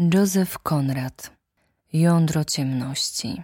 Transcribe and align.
Józef 0.00 0.58
Konrad 0.58 1.30
Jądro 1.92 2.44
ciemności 2.44 3.42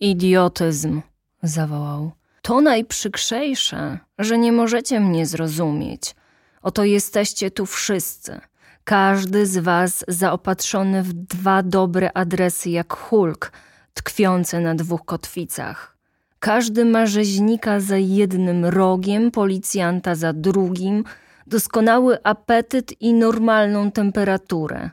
Idiotyzm, 0.00 1.02
zawołał. 1.42 2.12
To 2.42 2.60
najprzykrzejsze, 2.60 3.98
że 4.18 4.38
nie 4.38 4.52
możecie 4.52 5.00
mnie 5.00 5.26
zrozumieć. 5.26 6.14
Oto 6.62 6.84
jesteście 6.84 7.50
tu 7.50 7.66
wszyscy. 7.66 8.40
Każdy 8.84 9.46
z 9.46 9.58
was 9.58 10.04
zaopatrzony 10.08 11.02
w 11.02 11.12
dwa 11.12 11.62
dobre 11.62 12.10
adresy 12.14 12.70
jak 12.70 12.96
Hulk, 12.96 13.52
tkwiące 13.94 14.60
na 14.60 14.74
dwóch 14.74 15.04
kotwicach. 15.04 15.96
Każdy 16.38 16.84
ma 16.84 17.06
rzeźnika 17.06 17.80
za 17.80 17.96
jednym 17.96 18.64
rogiem, 18.64 19.30
policjanta 19.30 20.14
za 20.14 20.32
drugim, 20.32 21.04
doskonały 21.46 22.22
apetyt 22.22 23.02
i 23.02 23.14
normalną 23.14 23.90
temperaturę. 23.90 24.90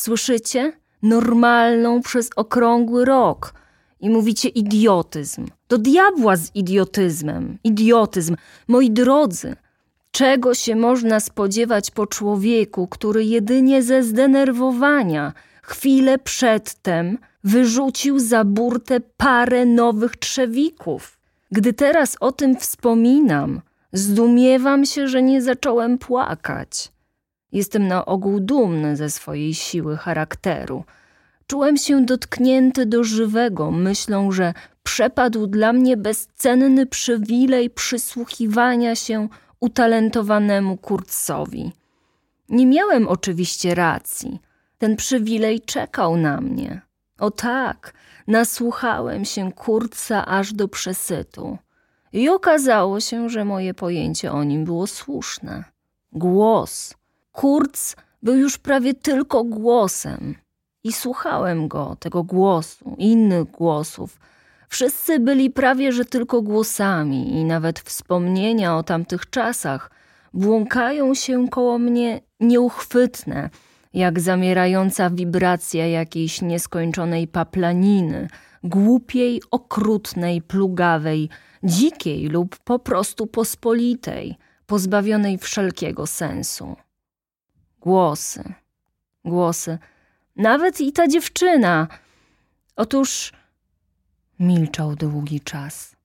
Słyszycie? 0.00 0.72
Normalną 1.02 2.02
przez 2.02 2.30
okrągły 2.36 3.04
rok. 3.04 3.54
I 4.00 4.10
mówicie 4.10 4.48
idiotyzm. 4.48 5.46
Do 5.68 5.78
diabła 5.78 6.36
z 6.36 6.50
idiotyzmem. 6.54 7.58
Idiotyzm. 7.64 8.36
Moi 8.68 8.90
drodzy, 8.90 9.56
czego 10.10 10.54
się 10.54 10.76
można 10.76 11.20
spodziewać 11.20 11.90
po 11.90 12.06
człowieku, 12.06 12.86
który 12.88 13.24
jedynie 13.24 13.82
ze 13.82 14.02
zdenerwowania 14.02 15.32
chwilę 15.62 16.18
przedtem 16.18 17.18
wyrzucił 17.44 18.18
za 18.18 18.44
burtę 18.44 19.00
parę 19.16 19.66
nowych 19.66 20.16
trzewików? 20.16 21.18
Gdy 21.50 21.72
teraz 21.72 22.16
o 22.20 22.32
tym 22.32 22.56
wspominam, 22.56 23.60
zdumiewam 23.92 24.84
się, 24.84 25.08
że 25.08 25.22
nie 25.22 25.42
zacząłem 25.42 25.98
płakać. 25.98 26.92
Jestem 27.52 27.88
na 27.88 28.04
ogół 28.06 28.40
dumny 28.40 28.96
ze 28.96 29.10
swojej 29.10 29.54
siły 29.54 29.96
charakteru. 29.96 30.84
Czułem 31.46 31.76
się 31.76 32.04
dotknięty 32.04 32.86
do 32.86 33.04
żywego 33.04 33.70
myślą, 33.70 34.32
że 34.32 34.54
przepadł 34.82 35.46
dla 35.46 35.72
mnie 35.72 35.96
bezcenny 35.96 36.86
przywilej 36.86 37.70
przysłuchiwania 37.70 38.94
się 38.94 39.28
utalentowanemu 39.60 40.76
Kurtsowi. 40.76 41.72
Nie 42.48 42.66
miałem 42.66 43.08
oczywiście 43.08 43.74
racji. 43.74 44.40
Ten 44.78 44.96
przywilej 44.96 45.60
czekał 45.60 46.16
na 46.16 46.40
mnie. 46.40 46.80
O 47.18 47.30
tak, 47.30 47.94
nasłuchałem 48.26 49.24
się 49.24 49.52
Kurtsa 49.52 50.26
aż 50.26 50.52
do 50.52 50.68
przesytu. 50.68 51.58
I 52.12 52.28
okazało 52.28 53.00
się, 53.00 53.28
że 53.28 53.44
moje 53.44 53.74
pojęcie 53.74 54.32
o 54.32 54.44
nim 54.44 54.64
było 54.64 54.86
słuszne. 54.86 55.64
Głos. 56.12 56.94
Kurz 57.32 57.96
był 58.22 58.36
już 58.36 58.58
prawie 58.58 58.94
tylko 58.94 59.44
głosem. 59.44 60.34
I 60.84 60.92
słuchałem 60.92 61.68
go, 61.68 61.96
tego 62.00 62.22
głosu, 62.22 62.94
innych 62.98 63.44
głosów. 63.44 64.18
Wszyscy 64.68 65.20
byli 65.20 65.50
prawie 65.50 65.92
że 65.92 66.04
tylko 66.04 66.42
głosami, 66.42 67.32
i 67.40 67.44
nawet 67.44 67.80
wspomnienia 67.80 68.76
o 68.76 68.82
tamtych 68.82 69.30
czasach 69.30 69.90
błąkają 70.32 71.14
się 71.14 71.48
koło 71.48 71.78
mnie 71.78 72.20
nieuchwytne, 72.40 73.50
jak 73.94 74.20
zamierająca 74.20 75.10
wibracja 75.10 75.86
jakiejś 75.86 76.42
nieskończonej 76.42 77.28
paplaniny, 77.28 78.28
głupiej, 78.64 79.42
okrutnej, 79.50 80.42
plugawej, 80.42 81.28
dzikiej 81.62 82.28
lub 82.28 82.58
po 82.58 82.78
prostu 82.78 83.26
pospolitej, 83.26 84.36
pozbawionej 84.66 85.38
wszelkiego 85.38 86.06
sensu. 86.06 86.76
Głosy, 87.80 88.54
głosy, 89.24 89.78
nawet 90.36 90.80
i 90.80 90.92
ta 90.92 91.08
dziewczyna. 91.08 91.88
Otóż 92.76 93.32
milczał 94.38 94.96
długi 94.96 95.40
czas. 95.40 95.96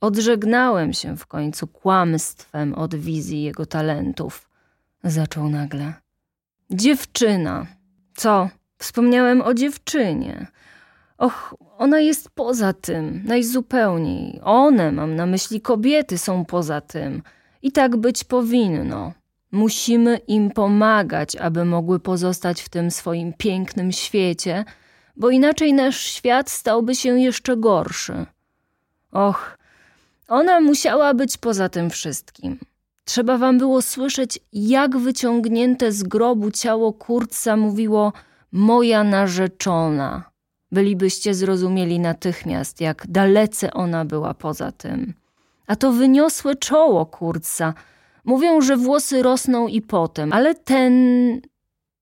Odżegnałem 0.00 0.92
się 0.92 1.16
w 1.16 1.26
końcu 1.26 1.66
kłamstwem 1.66 2.74
od 2.74 2.94
wizji 2.94 3.42
jego 3.42 3.66
talentów. 3.66 4.48
Zaczął 5.04 5.48
nagle. 5.48 5.94
Dziewczyna. 6.70 7.66
Co? 8.16 8.48
Wspomniałem 8.78 9.42
o 9.42 9.54
dziewczynie. 9.54 10.46
Och, 11.18 11.54
ona 11.78 12.00
jest 12.00 12.30
poza 12.30 12.72
tym, 12.72 13.22
najzupełniej. 13.26 14.40
One, 14.42 14.92
mam 14.92 15.16
na 15.16 15.26
myśli 15.26 15.60
kobiety, 15.60 16.18
są 16.18 16.44
poza 16.44 16.80
tym. 16.80 17.22
I 17.62 17.72
tak 17.72 17.96
być 17.96 18.24
powinno. 18.24 19.12
Musimy 19.54 20.16
im 20.16 20.50
pomagać, 20.50 21.36
aby 21.36 21.64
mogły 21.64 22.00
pozostać 22.00 22.62
w 22.62 22.68
tym 22.68 22.90
swoim 22.90 23.32
pięknym 23.32 23.92
świecie, 23.92 24.64
bo 25.16 25.30
inaczej 25.30 25.72
nasz 25.72 26.00
świat 26.00 26.50
stałby 26.50 26.94
się 26.94 27.20
jeszcze 27.20 27.56
gorszy. 27.56 28.26
Och, 29.12 29.58
ona 30.28 30.60
musiała 30.60 31.14
być 31.14 31.36
poza 31.36 31.68
tym 31.68 31.90
wszystkim. 31.90 32.58
Trzeba 33.04 33.38
wam 33.38 33.58
było 33.58 33.82
słyszeć, 33.82 34.38
jak 34.52 34.98
wyciągnięte 34.98 35.92
z 35.92 36.02
grobu 36.02 36.50
ciało 36.50 36.92
Kurca 36.92 37.56
mówiło 37.56 38.12
moja 38.52 39.04
narzeczona. 39.04 40.30
Bylibyście 40.72 41.34
zrozumieli 41.34 42.00
natychmiast, 42.00 42.80
jak 42.80 43.06
dalece 43.08 43.72
ona 43.72 44.04
była 44.04 44.34
poza 44.34 44.72
tym. 44.72 45.14
A 45.66 45.76
to 45.76 45.92
wyniosłe 45.92 46.56
czoło 46.56 47.06
Kurca– 47.06 47.74
Mówią, 48.24 48.60
że 48.60 48.76
włosy 48.76 49.22
rosną 49.22 49.68
i 49.68 49.82
potem, 49.82 50.32
ale 50.32 50.54
ten 50.54 50.92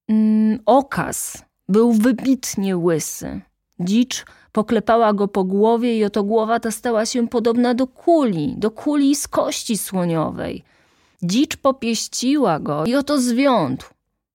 mm, 0.09 0.59
okaz 0.67 1.45
był 1.69 1.93
wybitnie 1.93 2.77
łysy. 2.77 3.41
Dzicz 3.81 4.25
poklepała 4.53 5.13
go 5.13 5.29
po 5.29 5.45
głowie 5.45 5.99
i 5.99 6.05
oto 6.05 6.23
głowa 6.23 6.61
ta 6.61 6.71
stała 6.71 7.07
się 7.07 7.29
podobna 7.29 7.75
do 7.75 7.87
kuli, 7.87 8.55
do 8.59 8.71
kuli 8.71 9.17
z 9.17 9.29
kości 9.29 9.79
słoniowej. 9.79 10.65
Dzicz 11.23 11.57
popieściła 11.57 12.61
go 12.61 12.85
i 12.85 12.95
oto 12.95 13.21
zwiątł. 13.21 13.87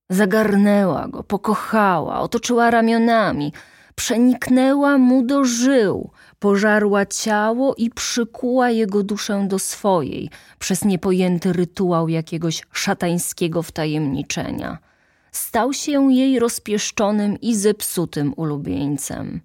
Zagarnęła 0.10 1.08
go, 1.08 1.24
pokochała, 1.24 2.20
otoczyła 2.20 2.72
ramionami, 2.72 3.54
przeniknęła 3.96 4.98
mu 4.98 5.24
do 5.24 5.46
żył, 5.46 6.10
pożarła 6.40 7.06
ciało 7.06 7.76
i 7.76 7.90
przykuła 7.90 8.70
jego 8.70 9.04
duszę 9.04 9.46
do 9.48 9.60
swojej 9.60 10.30
przez 10.60 10.86
niepojęty 10.86 11.54
rytuał 11.54 12.10
jakiegoś 12.10 12.62
szatańskiego 12.72 13.64
wtajemniczenia. 13.64 14.78
Stał 15.32 15.74
się 15.74 16.14
jej 16.14 16.40
rozpieszczonym 16.40 17.42
i 17.42 17.56
zepsutym 17.56 18.34
ulubieńcem. 18.36 19.42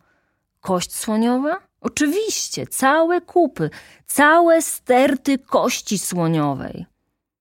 Kość 0.60 0.94
słoniowa? 0.94 1.60
Oczywiście, 1.80 2.66
całe 2.66 3.20
kupy, 3.20 3.70
całe 4.06 4.62
sterty 4.62 5.38
kości 5.38 5.98
słoniowej. 5.98 6.86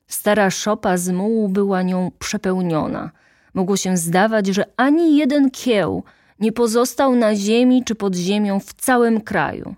Stara 0.08 0.50
szopa 0.50 0.98
z 0.98 1.10
mułu 1.10 1.50
była 1.50 1.82
nią 1.82 2.12
przepełniona. 2.20 3.12
Mogło 3.54 3.78
się 3.78 3.98
zdawać, 3.98 4.48
że 4.48 4.66
ani 4.78 5.18
jeden 5.18 5.52
kieł 5.52 6.04
nie 6.42 6.52
pozostał 6.52 7.16
na 7.16 7.36
ziemi 7.36 7.84
czy 7.84 7.96
pod 7.96 8.16
ziemią 8.16 8.60
w 8.60 8.74
całym 8.74 9.22
kraju. 9.22 9.76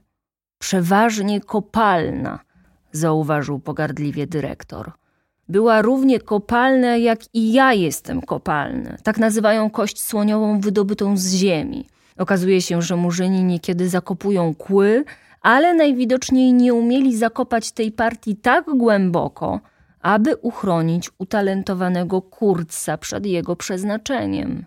Przeważnie 0.59 1.41
kopalna, 1.41 2.39
zauważył 2.91 3.59
pogardliwie 3.59 4.27
dyrektor. 4.27 4.91
Była 5.49 5.81
równie 5.81 6.19
kopalna, 6.19 6.97
jak 6.97 7.19
i 7.33 7.53
ja 7.53 7.73
jestem 7.73 8.21
kopalny. 8.21 8.97
Tak 9.03 9.17
nazywają 9.17 9.69
kość 9.69 10.01
słoniową 10.01 10.59
wydobytą 10.59 11.17
z 11.17 11.33
ziemi. 11.33 11.87
Okazuje 12.17 12.61
się, 12.61 12.81
że 12.81 12.95
murzyni 12.95 13.43
niekiedy 13.43 13.89
zakopują 13.89 14.55
kły, 14.55 15.03
ale 15.41 15.73
najwidoczniej 15.73 16.53
nie 16.53 16.73
umieli 16.73 17.17
zakopać 17.17 17.71
tej 17.71 17.91
partii 17.91 18.35
tak 18.35 18.65
głęboko, 18.77 19.59
aby 20.01 20.35
uchronić 20.35 21.09
utalentowanego 21.17 22.21
kurca 22.21 22.97
przed 22.97 23.25
jego 23.25 23.55
przeznaczeniem. 23.55 24.65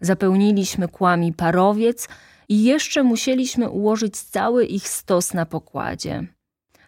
Zapełniliśmy 0.00 0.88
kłami 0.88 1.32
parowiec 1.32 2.08
i 2.48 2.64
jeszcze 2.64 3.02
musieliśmy 3.02 3.70
ułożyć 3.70 4.16
cały 4.16 4.64
ich 4.64 4.88
stos 4.88 5.34
na 5.34 5.46
pokładzie. 5.46 6.26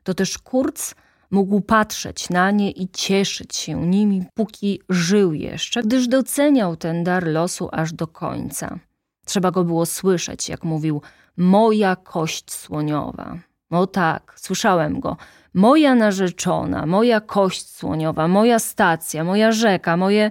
To 0.02 0.14
też 0.14 0.38
Kurz 0.38 0.94
mógł 1.31 1.60
patrzeć 1.60 2.31
na 2.31 2.50
nie 2.50 2.70
i 2.70 2.88
cieszyć 2.88 3.56
się 3.56 3.87
nimi, 3.87 4.25
póki 4.34 4.81
żył 4.88 5.32
jeszcze, 5.32 5.82
gdyż 5.82 6.08
doceniał 6.08 6.76
ten 6.76 7.05
dar 7.05 7.26
losu 7.26 7.69
aż 7.72 7.93
do 7.93 8.06
końca. 8.06 8.78
Trzeba 9.26 9.50
go 9.50 9.64
było 9.64 9.87
słyszeć, 9.87 10.49
jak 10.49 10.64
mówił: 10.64 11.02
Moja 11.37 11.96
kość 11.96 12.52
słoniowa. 12.52 13.38
O 13.70 13.87
tak, 13.87 14.34
słyszałem 14.37 15.00
go. 15.00 15.16
Moja 15.55 15.94
narzeczona, 15.94 16.87
moja 16.87 17.20
kość 17.20 17.70
słoniowa, 17.70 18.28
moja 18.28 18.58
stacja, 18.58 19.25
moja 19.25 19.52
rzeka, 19.52 19.96
moje. 19.96 20.31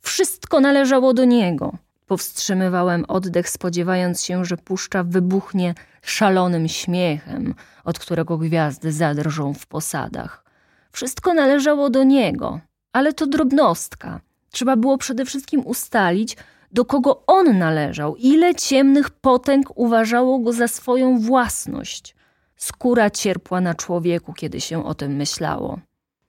Wszystko 0.00 0.60
należało 0.60 1.14
do 1.14 1.24
niego. 1.24 1.72
Powstrzymywałem 2.06 3.04
oddech, 3.08 3.48
spodziewając 3.48 4.24
się, 4.24 4.44
że 4.44 4.56
puszcza 4.56 5.04
wybuchnie 5.04 5.74
szalonym 6.02 6.68
śmiechem, 6.68 7.54
od 7.84 7.98
którego 7.98 8.38
gwiazdy 8.38 8.92
zadrżą 8.92 9.54
w 9.54 9.66
posadach. 9.66 10.44
Wszystko 10.92 11.34
należało 11.34 11.90
do 11.90 12.04
niego, 12.04 12.60
ale 12.92 13.12
to 13.12 13.26
drobnostka. 13.26 14.20
Trzeba 14.50 14.76
było 14.76 14.98
przede 14.98 15.24
wszystkim 15.24 15.66
ustalić, 15.66 16.36
do 16.72 16.84
kogo 16.84 17.22
on 17.26 17.58
należał, 17.58 18.16
ile 18.16 18.54
ciemnych 18.54 19.10
potęg 19.10 19.78
uważało 19.78 20.38
go 20.38 20.52
za 20.52 20.68
swoją 20.68 21.18
własność. 21.20 22.16
Skóra 22.56 23.10
cierpła 23.10 23.60
na 23.60 23.74
człowieku, 23.74 24.32
kiedy 24.32 24.60
się 24.60 24.84
o 24.84 24.94
tym 24.94 25.16
myślało. 25.16 25.78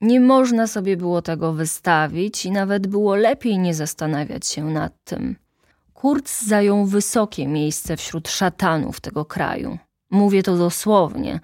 Nie 0.01 0.19
można 0.19 0.67
sobie 0.67 0.97
było 0.97 1.21
tego 1.21 1.53
wystawić 1.53 2.45
i 2.45 2.51
nawet 2.51 2.87
było 2.87 3.15
lepiej 3.15 3.59
nie 3.59 3.73
zastanawiać 3.73 4.47
się 4.47 4.63
nad 4.63 4.93
tym. 5.03 5.35
Kurz 6.01 6.31
zajął 6.45 6.85
wysokie 6.85 7.47
miejsce 7.47 7.97
wśród 7.97 8.29
szatanów 8.29 8.99
tego 8.99 9.25
kraju. 9.25 9.77
Mówię 10.09 10.43
to 10.43 10.57
dosłownie. 10.57 11.39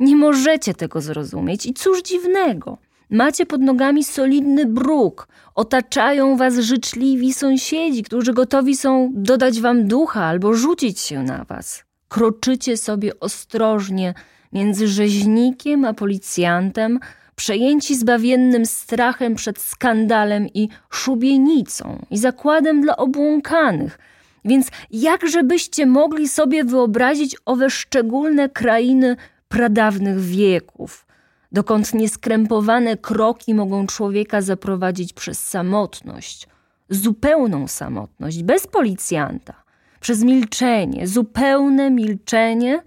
Nie 0.00 0.16
możecie 0.16 0.74
tego 0.74 1.00
zrozumieć 1.00 1.66
i 1.66 1.74
cóż 1.74 2.02
dziwnego. 2.02 2.78
Macie 3.10 3.46
pod 3.46 3.60
nogami 3.60 4.04
solidny 4.04 4.66
bruk, 4.66 5.28
otaczają 5.54 6.36
was 6.36 6.58
życzliwi 6.58 7.32
sąsiedzi, 7.32 8.02
którzy 8.02 8.32
gotowi 8.32 8.76
są 8.76 9.10
dodać 9.14 9.60
wam 9.60 9.88
ducha 9.88 10.24
albo 10.24 10.54
rzucić 10.54 11.00
się 11.00 11.22
na 11.22 11.44
was. 11.44 11.84
Kroczycie 12.08 12.76
sobie 12.76 13.20
ostrożnie 13.20 14.14
między 14.52 14.88
rzeźnikiem 14.88 15.84
a 15.84 15.94
policjantem, 15.94 17.00
przejęci 17.36 17.96
zbawiennym 17.96 18.66
strachem 18.66 19.34
przed 19.34 19.58
skandalem 19.58 20.46
i 20.54 20.68
szubienicą 20.90 22.06
i 22.10 22.18
zakładem 22.18 22.80
dla 22.80 22.96
obłąkanych. 22.96 23.98
Więc 24.44 24.68
jakże 24.90 25.42
byście 25.42 25.86
mogli 25.86 26.28
sobie 26.28 26.64
wyobrazić 26.64 27.36
owe 27.44 27.70
szczególne 27.70 28.48
krainy 28.48 29.16
pradawnych 29.48 30.20
wieków, 30.20 31.06
dokąd 31.52 31.94
nieskrępowane 31.94 32.96
kroki 32.96 33.54
mogą 33.54 33.86
człowieka 33.86 34.42
zaprowadzić 34.42 35.12
przez 35.12 35.46
samotność, 35.46 36.48
zupełną 36.90 37.68
samotność, 37.68 38.42
bez 38.42 38.66
policjanta, 38.66 39.54
przez 40.00 40.22
milczenie, 40.22 41.06
zupełne 41.06 41.90
milczenie– 41.90 42.82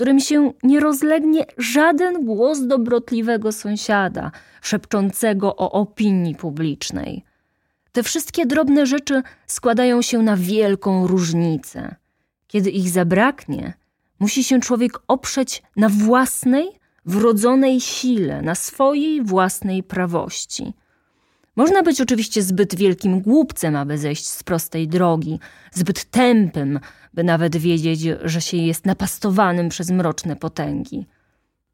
którym 0.00 0.20
się 0.20 0.52
nie 0.62 0.80
rozlegnie 0.80 1.46
żaden 1.58 2.24
głos 2.24 2.66
dobrotliwego 2.66 3.52
sąsiada, 3.52 4.32
szepczącego 4.62 5.56
o 5.56 5.72
opinii 5.72 6.34
publicznej. 6.34 7.24
Te 7.92 8.02
wszystkie 8.02 8.46
drobne 8.46 8.86
rzeczy 8.86 9.22
składają 9.46 10.02
się 10.02 10.18
na 10.22 10.36
wielką 10.36 11.06
różnicę. 11.06 11.94
Kiedy 12.46 12.70
ich 12.70 12.88
zabraknie, 12.88 13.74
musi 14.20 14.44
się 14.44 14.60
człowiek 14.60 14.92
oprzeć 15.08 15.62
na 15.76 15.88
własnej, 15.88 16.68
wrodzonej 17.04 17.80
sile, 17.80 18.42
na 18.42 18.54
swojej 18.54 19.22
własnej 19.22 19.82
prawości. 19.82 20.72
Można 21.56 21.82
być 21.82 22.00
oczywiście 22.00 22.42
zbyt 22.42 22.74
wielkim 22.74 23.20
głupcem, 23.20 23.76
aby 23.76 23.98
zejść 23.98 24.26
z 24.28 24.42
prostej 24.42 24.88
drogi, 24.88 25.38
zbyt 25.72 26.04
tępym, 26.04 26.80
by 27.14 27.24
nawet 27.24 27.56
wiedzieć, 27.56 28.00
że 28.24 28.40
się 28.40 28.56
jest 28.56 28.86
napastowanym 28.86 29.68
przez 29.68 29.90
mroczne 29.90 30.36
potęgi. 30.36 31.06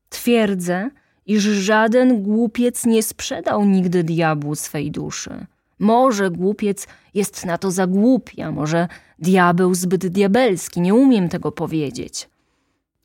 Twierdzę, 0.08 0.90
iż 1.26 1.43
żaden 1.43 2.23
głupiec 2.23 2.87
nie 2.87 3.02
sprzedał 3.02 3.64
nigdy 3.64 4.05
diabłu 4.05 4.55
swej 4.55 4.90
duszy. 4.90 5.46
Może 5.79 6.31
głupiec 6.31 6.87
jest 7.14 7.44
na 7.44 7.58
to 7.58 7.70
za 7.70 7.87
głupi, 7.87 8.43
a 8.43 8.52
może 8.52 8.88
diabeł 9.19 9.75
zbyt 9.75 10.06
diabelski, 10.06 10.81
nie 10.81 10.94
umiem 10.94 11.29
tego 11.29 11.52
powiedzieć. 11.52 12.29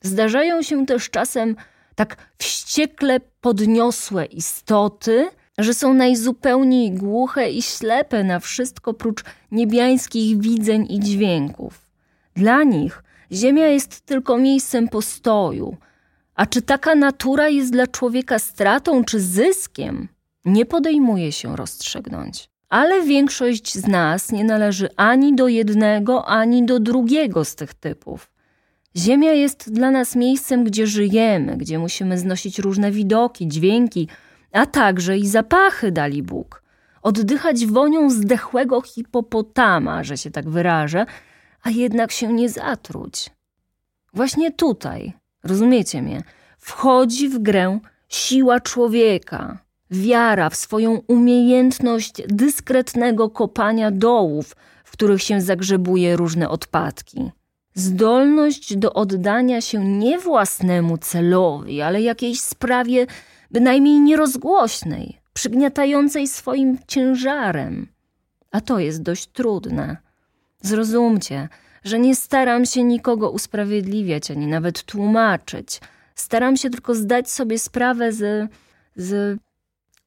Zdarzają 0.02 0.62
się 0.62 0.86
też 0.86 1.10
czasem 1.10 1.56
tak 1.94 2.16
wściekle 2.38 3.20
podniosłe 3.40 4.24
istoty, 4.24 5.28
że 5.58 5.74
są 5.74 5.94
najzupełniej 5.94 6.92
głuche 6.92 7.50
i 7.50 7.62
ślepe 7.62 8.24
na 8.24 8.40
wszystko 8.40 8.94
prócz 8.94 9.24
niebiańskich 9.52 10.40
widzeń 10.40 10.86
i 10.90 11.00
dźwięków. 11.00 11.80
Dla 12.36 12.64
nich 12.64 13.02
Ziemia 13.32 13.66
jest 13.66 14.00
tylko 14.00 14.38
miejscem 14.38 14.88
postoju, 14.88 15.76
a 16.34 16.46
czy 16.46 16.62
taka 16.62 16.94
natura 16.94 17.48
jest 17.48 17.72
dla 17.72 17.86
człowieka 17.86 18.38
stratą 18.38 19.04
czy 19.04 19.20
zyskiem, 19.20 20.08
nie 20.44 20.66
podejmuje 20.66 21.32
się 21.32 21.56
rozstrzygnąć. 21.56 22.48
Ale 22.68 23.02
większość 23.02 23.74
z 23.74 23.86
nas 23.86 24.32
nie 24.32 24.44
należy 24.44 24.88
ani 24.96 25.34
do 25.34 25.48
jednego, 25.48 26.26
ani 26.26 26.66
do 26.66 26.80
drugiego 26.80 27.44
z 27.44 27.54
tych 27.54 27.74
typów. 27.74 28.30
Ziemia 28.96 29.32
jest 29.32 29.72
dla 29.72 29.90
nas 29.90 30.16
miejscem, 30.16 30.64
gdzie 30.64 30.86
żyjemy, 30.86 31.56
gdzie 31.56 31.78
musimy 31.78 32.18
znosić 32.18 32.58
różne 32.58 32.90
widoki, 32.90 33.48
dźwięki, 33.48 34.08
a 34.52 34.66
także 34.66 35.18
i 35.18 35.28
zapachy 35.28 35.92
dali 35.92 36.22
Bóg. 36.22 36.62
Oddychać 37.02 37.66
wonią 37.66 38.10
zdechłego 38.10 38.80
hipopotama, 38.80 40.04
że 40.04 40.16
się 40.16 40.30
tak 40.30 40.48
wyrażę, 40.48 41.06
a 41.62 41.70
jednak 41.70 42.12
się 42.12 42.32
nie 42.32 42.48
zatruć. 42.48 43.30
Właśnie 44.14 44.50
tutaj, 44.50 45.12
rozumiecie 45.44 46.02
mnie, 46.02 46.22
wchodzi 46.58 47.28
w 47.28 47.38
grę 47.38 47.78
siła 48.08 48.60
człowieka, 48.60 49.58
wiara 49.90 50.50
w 50.50 50.56
swoją 50.56 51.00
umiejętność 51.06 52.12
dyskretnego 52.28 53.30
kopania 53.30 53.90
dołów, 53.90 54.56
w 54.84 54.92
których 54.92 55.22
się 55.22 55.40
zagrzebuje 55.40 56.16
różne 56.16 56.48
odpadki. 56.48 57.30
Zdolność 57.74 58.76
do 58.76 58.92
oddania 58.92 59.60
się 59.60 59.84
nie 59.84 60.18
własnemu 60.18 60.98
celowi, 60.98 61.82
ale 61.82 62.02
jakiejś 62.02 62.40
sprawie 62.40 63.06
bynajmniej 63.52 64.00
nierozgłośnej, 64.00 65.18
przygniatającej 65.32 66.28
swoim 66.28 66.78
ciężarem. 66.86 67.86
A 68.50 68.60
to 68.60 68.78
jest 68.78 69.02
dość 69.02 69.26
trudne. 69.26 69.96
Zrozumcie, 70.60 71.48
że 71.84 71.98
nie 71.98 72.16
staram 72.16 72.66
się 72.66 72.84
nikogo 72.84 73.30
usprawiedliwiać 73.30 74.30
ani 74.30 74.46
nawet 74.46 74.82
tłumaczyć. 74.82 75.80
Staram 76.14 76.56
się 76.56 76.70
tylko 76.70 76.94
zdać 76.94 77.30
sobie 77.30 77.58
sprawę 77.58 78.12
z, 78.12 78.50
z 78.96 79.38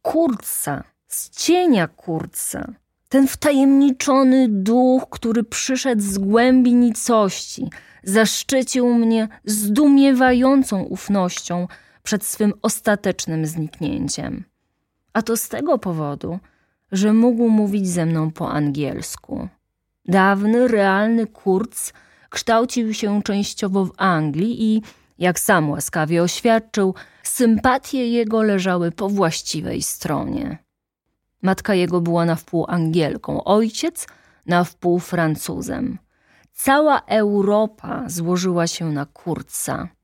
kurca, 0.01 0.83
z 1.07 1.29
cienia 1.29 1.87
kurca. 1.87 2.73
Ten 3.09 3.27
wtajemniczony 3.27 4.47
duch, 4.49 5.03
który 5.09 5.43
przyszedł 5.43 6.01
z 6.01 6.17
głębi 6.17 6.73
nicości, 6.73 7.69
zaszczycił 8.03 8.93
mnie 8.93 9.27
zdumiewającą 9.45 10.83
ufnością 10.83 11.67
przed 12.05 12.25
swym 12.25 12.53
ostatecznym 12.61 13.45
zniknięciem. 13.45 14.43
A 15.13 15.21
to 15.21 15.37
z 15.37 15.49
tego 15.49 15.77
powodu, 15.77 16.39
że 16.91 17.13
mógł 17.13 17.49
mówić 17.49 17.87
ze 17.87 18.05
mną 18.05 18.31
po 18.31 18.51
angielsku. 18.51 19.47
Dawny, 20.05 20.67
realny 20.67 21.27
Kurz 21.27 21.93
kształcił 22.29 22.93
się 22.93 23.23
częściowo 23.23 23.85
w 23.85 23.91
Anglii 23.97 24.63
i, 24.63 24.81
jak 25.17 25.39
sam 25.39 25.69
łaskawie 25.69 26.23
oświadczył, 26.23 26.95
sympatie 27.23 28.07
jego 28.09 28.43
leżały 28.43 28.91
po 28.91 29.09
właściwej 29.09 29.81
stronie. 29.81 30.57
Matka 31.41 31.73
jego 31.73 32.01
była 32.01 32.25
na 32.25 32.35
wpół 32.35 32.65
Angielką, 32.67 33.43
ojciec 33.43 34.07
na 34.45 34.63
wpół 34.63 34.99
Francuzem. 34.99 35.97
Cała 36.53 36.99
Europa 36.99 38.03
złożyła 38.07 38.67
się 38.67 38.91
na 38.91 39.05
Kurca. 39.05 39.94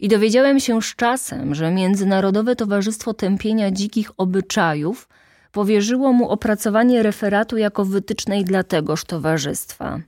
I 0.00 0.08
dowiedziałem 0.08 0.60
się 0.60 0.82
z 0.82 0.96
czasem, 0.96 1.54
że 1.54 1.70
Międzynarodowe 1.70 2.56
Towarzystwo 2.56 3.14
Tępienia 3.14 3.70
Dzikich 3.70 4.10
Obyczajów 4.16 5.08
powierzyło 5.52 6.12
mu 6.12 6.28
opracowanie 6.28 7.02
referatu 7.02 7.56
jako 7.56 7.84
wytycznej 7.84 8.44
dla 8.44 8.62
tegoż 8.62 9.04
towarzystwa. 9.04 10.00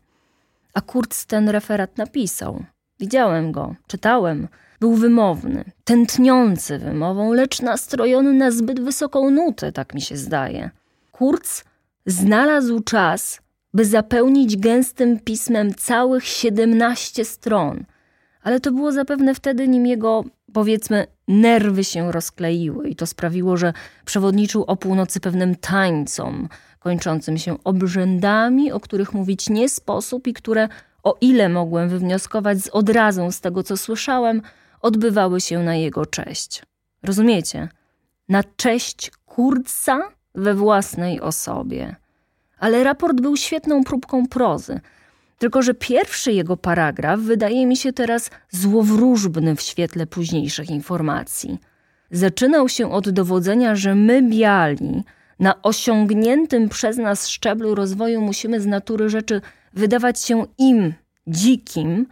A 0.75 0.81
Kurz 0.81 1.25
ten 1.25 1.49
referat 1.49 1.99
napisał. 1.99 2.65
Widziałem 3.01 3.53
go, 3.53 3.75
czytałem. 3.87 4.49
Był 4.81 4.95
wymowny, 4.95 5.65
tętniący 5.85 6.79
wymową, 6.79 7.33
lecz 7.33 7.63
nastrojony 7.63 8.33
na 8.33 8.51
zbyt 8.51 8.81
wysoką 8.81 9.31
nutę, 9.31 9.73
tak 9.73 9.95
mi 9.95 10.01
się 10.01 10.17
zdaje. 10.17 10.71
Kurz 11.13 11.65
znalazł 12.07 12.81
czas, 12.81 13.41
by 13.75 13.85
zapełnić 13.85 14.57
gęstym 14.57 15.21
pismem 15.21 15.75
całych 15.75 16.25
siedemnaście 16.25 17.25
stron, 17.25 17.85
ale 18.49 18.61
to 18.61 18.73
było 18.73 18.93
zapewne 18.93 19.35
wtedy, 19.35 19.69
nim 19.69 19.87
jego 19.87 20.25
powiedzmy, 20.53 21.07
nerwy 21.29 21.85
się 21.85 22.13
rozkleiły 22.13 22.89
i 22.89 22.97
to 22.97 23.07
sprawiło, 23.07 23.57
że 23.57 23.73
przewodniczył 24.05 24.65
o 24.65 24.77
północy 24.77 25.21
pewnym 25.21 25.57
tańcom, 25.57 26.49
kończącym 26.79 27.39
się 27.39 27.65
obrzędami, 27.65 28.73
o 28.73 28.81
których 28.81 29.13
mówić 29.13 29.49
nie 29.49 29.69
sposób 29.69 30.27
i 30.27 30.33
które, 30.33 30.69
o 31.03 31.17
ile 31.21 31.49
mogłem 31.49 31.89
wywnioskować 31.89 32.59
z 32.59 32.69
odrazą 32.69 33.31
z 33.31 33.41
tego, 33.41 33.63
co 33.63 33.77
słyszałem, 33.77 34.43
odbywały 34.81 35.41
się 35.41 35.59
na 35.59 35.77
jego 35.77 36.07
cześć. 36.07 36.63
Rozumiecie? 37.03 37.69
Na 38.29 38.45
cześć 38.57 39.11
Kurca 39.27 40.01
we 40.35 40.55
własnej 40.55 41.21
osobie. 41.21 41.97
Ale 42.59 42.85
raport 42.85 43.21
był 43.21 43.37
świetną 43.37 43.85
próbką 43.85 44.27
prozy– 44.27 44.81
tylko, 45.39 45.63
że 45.63 45.75
pierwszy 45.75 46.33
jego 46.33 46.57
paragraf 46.57 47.21
wydaje 47.21 47.67
mi 47.67 47.77
się 47.77 47.93
teraz 47.93 48.31
złowróżbny 48.51 49.57
w 49.57 49.61
świetle 49.61 50.07
późniejszych 50.07 50.71
informacji. 50.71 51.59
Zaczynał 52.11 52.69
się 52.69 52.93
od 52.93 53.11
dowodzenia, 53.11 53.75
że 53.75 53.95
my, 53.95 54.23
biali, 54.23 55.05
Na 55.39 55.63
osiągniętym 55.63 56.69
przez 56.69 56.97
nas 56.97 57.29
szczeblu 57.29 57.75
rozwoju 57.75 58.21
musimy 58.21 58.61
z 58.61 58.67
natury 58.67 59.09
rzeczy 59.09 59.41
wydawać 59.75 60.23
się 60.25 60.47
im, 60.59 60.95
dzikim, 61.27 62.07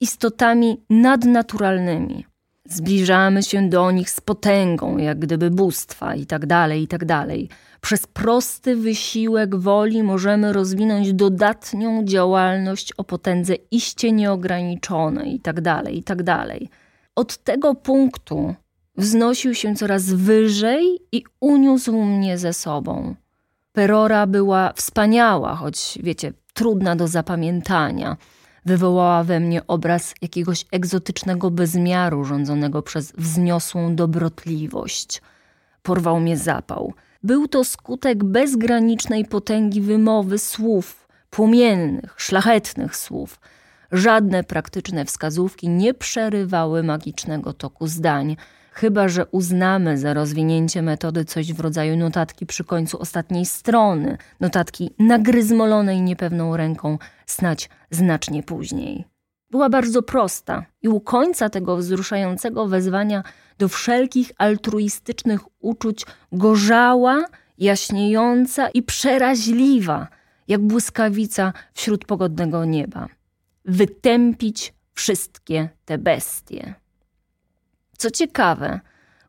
istotami 0.00 0.84
nadnaturalnymi. 0.90 2.29
Zbliżamy 2.72 3.42
się 3.42 3.68
do 3.68 3.90
nich 3.90 4.10
z 4.10 4.20
potęgą, 4.20 4.98
jak 4.98 5.18
gdyby 5.18 5.50
bóstwa 5.50 6.14
i 6.14 6.26
tak 6.26 6.46
dalej, 6.46 6.82
i 6.82 6.88
tak 6.88 7.04
dalej. 7.04 7.48
Przez 7.80 8.06
prosty 8.06 8.76
wysiłek 8.76 9.56
woli 9.56 10.02
możemy 10.02 10.52
rozwinąć 10.52 11.12
dodatnią 11.12 12.04
działalność 12.04 12.92
o 12.92 13.04
potędze 13.04 13.54
iście 13.70 14.12
nieograniczonej 14.12 15.34
i 15.34 15.40
tak 15.40 15.60
dalej, 15.60 15.98
i 15.98 16.02
tak 16.02 16.22
dalej. 16.22 16.68
Od 17.16 17.36
tego 17.36 17.74
punktu 17.74 18.54
wznosił 18.96 19.54
się 19.54 19.74
coraz 19.74 20.04
wyżej 20.04 20.98
i 21.12 21.24
uniósł 21.40 22.02
mnie 22.02 22.38
ze 22.38 22.52
sobą. 22.52 23.14
Perora 23.72 24.26
była 24.26 24.72
wspaniała, 24.72 25.54
choć 25.54 25.98
wiecie, 26.02 26.32
trudna 26.54 26.96
do 26.96 27.08
zapamiętania. 27.08 28.16
Wywołała 28.64 29.24
we 29.24 29.40
mnie 29.40 29.66
obraz 29.66 30.14
jakiegoś 30.22 30.64
egzotycznego 30.72 31.50
bezmiaru 31.50 32.24
rządzonego 32.24 32.82
przez 32.82 33.12
wzniosłą 33.12 33.96
dobrotliwość. 33.96 35.22
Porwał 35.82 36.20
mnie 36.20 36.36
zapał. 36.36 36.94
Był 37.22 37.48
to 37.48 37.64
skutek 37.64 38.24
bezgranicznej 38.24 39.24
potęgi 39.24 39.80
wymowy 39.80 40.38
słów, 40.38 41.08
płomiennych, 41.30 42.14
szlachetnych 42.16 42.96
słów. 42.96 43.40
Żadne 43.92 44.44
praktyczne 44.44 45.04
wskazówki 45.04 45.68
nie 45.68 45.94
przerywały 45.94 46.82
magicznego 46.82 47.52
toku 47.52 47.86
zdań, 47.86 48.36
chyba 48.80 49.08
że 49.08 49.26
uznamy 49.26 49.98
za 49.98 50.14
rozwinięcie 50.14 50.82
metody 50.82 51.24
coś 51.24 51.52
w 51.52 51.60
rodzaju 51.60 51.96
notatki 51.96 52.46
przy 52.46 52.64
końcu 52.64 52.98
ostatniej 52.98 53.46
strony, 53.46 54.18
notatki 54.40 54.90
nagryzmolonej 54.98 56.02
niepewną 56.02 56.56
ręką, 56.56 56.98
snać 57.26 57.70
znacznie 57.90 58.42
później. 58.42 59.04
Była 59.50 59.68
bardzo 59.68 60.02
prosta 60.02 60.64
i 60.82 60.88
u 60.88 61.00
końca 61.00 61.50
tego 61.50 61.76
wzruszającego 61.76 62.68
wezwania 62.68 63.22
do 63.58 63.68
wszelkich 63.68 64.32
altruistycznych 64.38 65.40
uczuć 65.58 66.06
gorzała, 66.32 67.24
jaśniejąca 67.58 68.68
i 68.68 68.82
przeraźliwa, 68.82 70.08
jak 70.48 70.60
błyskawica 70.60 71.52
wśród 71.74 72.04
pogodnego 72.04 72.64
nieba. 72.64 73.08
Wytępić 73.64 74.74
wszystkie 74.94 75.68
te 75.84 75.98
bestie. 75.98 76.79
Co 78.00 78.10
ciekawe, 78.10 78.80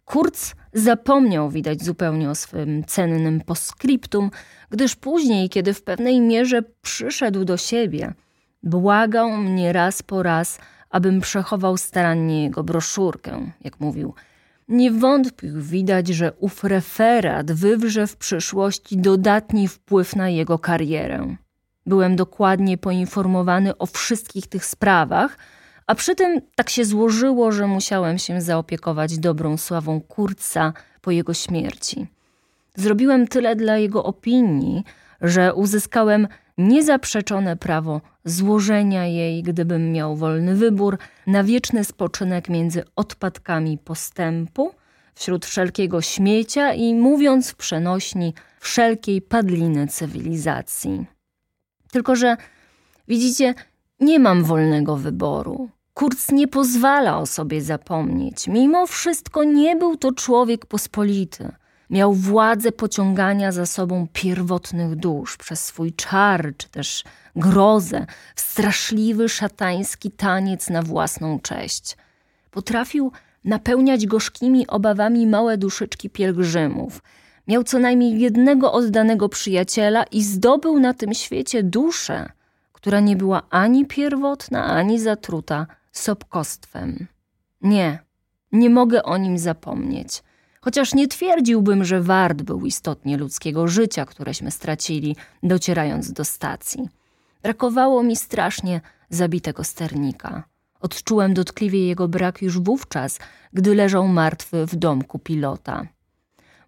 Kurz 0.05 0.55
zapomniał 0.73 1.49
widać 1.49 1.83
zupełnie 1.83 2.29
o 2.29 2.35
swym 2.35 2.83
cennym 2.85 3.41
postscriptum, 3.41 4.31
gdyż 4.69 4.95
później, 4.95 5.49
kiedy 5.49 5.73
w 5.73 5.83
pewnej 5.83 6.21
mierze 6.21 6.61
przyszedł 6.81 7.45
do 7.45 7.57
siebie, 7.57 8.13
błagał 8.63 9.37
mnie 9.37 9.73
raz 9.73 10.03
po 10.03 10.23
raz, 10.23 10.59
abym 10.89 11.21
przechował 11.21 11.77
starannie 11.77 12.43
jego 12.43 12.63
broszurkę, 12.63 13.51
jak 13.61 13.79
mówił. 13.79 14.13
Nie 14.67 14.91
wątpił 14.91 15.61
widać, 15.61 16.07
że 16.07 16.33
ów 16.33 16.63
referat 16.63 17.51
wywrze 17.51 18.07
w 18.07 18.17
przyszłości 18.17 18.97
dodatni 18.97 19.67
wpływ 19.67 20.15
na 20.15 20.29
jego 20.29 20.59
karierę. 20.59 21.35
Byłem 21.85 22.15
dokładnie 22.15 22.77
poinformowany 22.77 23.77
o 23.77 23.85
wszystkich 23.85 24.47
tych 24.47 24.65
sprawach, 24.65 25.37
a 25.87 25.95
przy 25.95 26.15
tym 26.15 26.41
tak 26.55 26.69
się 26.69 26.85
złożyło, 26.85 27.51
że 27.51 27.67
musiałem 27.67 28.17
się 28.17 28.41
zaopiekować 28.41 29.17
dobrą 29.17 29.57
sławą 29.57 30.01
Kurca 30.01 30.73
po 31.01 31.11
jego 31.11 31.33
śmierci. 31.33 32.07
Zrobiłem 32.75 33.27
tyle 33.27 33.55
dla 33.55 33.77
jego 33.77 34.03
opinii, 34.03 34.83
że 35.21 35.53
uzyskałem 35.53 36.27
niezaprzeczone 36.57 37.57
prawo 37.57 38.01
złożenia 38.25 39.05
jej, 39.05 39.43
gdybym 39.43 39.91
miał 39.91 40.15
wolny 40.15 40.55
wybór, 40.55 40.97
na 41.27 41.43
wieczny 41.43 41.83
spoczynek 41.83 42.49
między 42.49 42.83
odpadkami 42.95 43.77
postępu, 43.77 44.71
wśród 45.15 45.45
wszelkiego 45.45 46.01
śmiecia 46.01 46.73
i 46.73 46.93
mówiąc 46.93 47.51
w 47.51 47.55
przenośni 47.55 48.33
wszelkiej 48.59 49.21
padliny 49.21 49.87
cywilizacji. 49.87 51.05
Tylko, 51.91 52.15
że 52.15 52.37
widzicie, 53.07 53.53
nie 54.01 54.19
mam 54.19 54.43
wolnego 54.43 54.97
wyboru. 54.97 55.69
Kurz 55.93 56.31
nie 56.31 56.47
pozwala 56.47 57.17
o 57.17 57.25
sobie 57.25 57.61
zapomnieć. 57.61 58.47
Mimo 58.47 58.87
wszystko 58.87 59.43
nie 59.43 59.75
był 59.75 59.97
to 59.97 60.11
człowiek 60.11 60.65
pospolity. 60.65 61.51
Miał 61.89 62.13
władzę 62.13 62.71
pociągania 62.71 63.51
za 63.51 63.65
sobą 63.65 64.07
pierwotnych 64.13 64.95
dusz 64.95 65.37
przez 65.37 65.63
swój 65.65 65.93
czar, 65.93 66.53
czy 66.57 66.69
też 66.69 67.03
grozę, 67.35 68.05
straszliwy 68.35 69.29
szatański 69.29 70.11
taniec 70.11 70.69
na 70.69 70.81
własną 70.81 71.39
cześć. 71.39 71.97
Potrafił 72.51 73.11
napełniać 73.45 74.07
gorzkimi 74.07 74.67
obawami 74.67 75.27
małe 75.27 75.57
duszyczki 75.57 76.09
pielgrzymów. 76.09 77.03
Miał 77.47 77.63
co 77.63 77.79
najmniej 77.79 78.19
jednego 78.19 78.71
oddanego 78.73 79.29
przyjaciela 79.29 80.03
i 80.03 80.23
zdobył 80.23 80.79
na 80.79 80.93
tym 80.93 81.13
świecie 81.13 81.63
duszę, 81.63 82.29
która 82.81 82.99
nie 82.99 83.15
była 83.15 83.41
ani 83.49 83.85
pierwotna, 83.85 84.65
ani 84.65 84.99
zatruta 84.99 85.67
sobkostwem. 85.91 87.07
Nie, 87.61 87.99
nie 88.51 88.69
mogę 88.69 89.03
o 89.03 89.17
nim 89.17 89.37
zapomnieć. 89.37 90.23
Chociaż 90.61 90.93
nie 90.93 91.07
twierdziłbym, 91.07 91.85
że 91.85 92.01
wart 92.01 92.41
był 92.41 92.65
istotnie 92.65 93.17
ludzkiego 93.17 93.67
życia, 93.67 94.05
któreśmy 94.05 94.51
stracili, 94.51 95.15
docierając 95.43 96.11
do 96.11 96.25
stacji. 96.25 96.89
Brakowało 97.43 98.03
mi 98.03 98.15
strasznie 98.15 98.81
zabitego 99.09 99.63
sternika. 99.63 100.43
Odczułem 100.79 101.33
dotkliwie 101.33 101.87
jego 101.87 102.07
brak 102.07 102.41
już 102.41 102.59
wówczas, 102.59 103.19
gdy 103.53 103.75
leżał 103.75 104.07
martwy 104.07 104.65
w 104.65 104.75
domku 104.75 105.19
pilota. 105.19 105.87